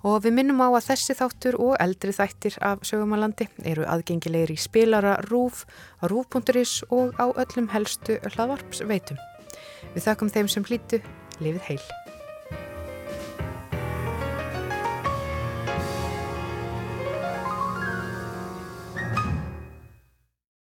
[0.00, 4.58] Og við minnum á að þessi þáttur og eldri þættir af sögumalandi eru aðgengilegir í
[4.58, 5.66] spilara RÚF
[6.02, 9.20] RÚF.is og á öllum helstu hlaðvarpsveitum.
[9.94, 11.04] Við þakkum þeim sem hlýtu,
[11.38, 11.99] lifið heil.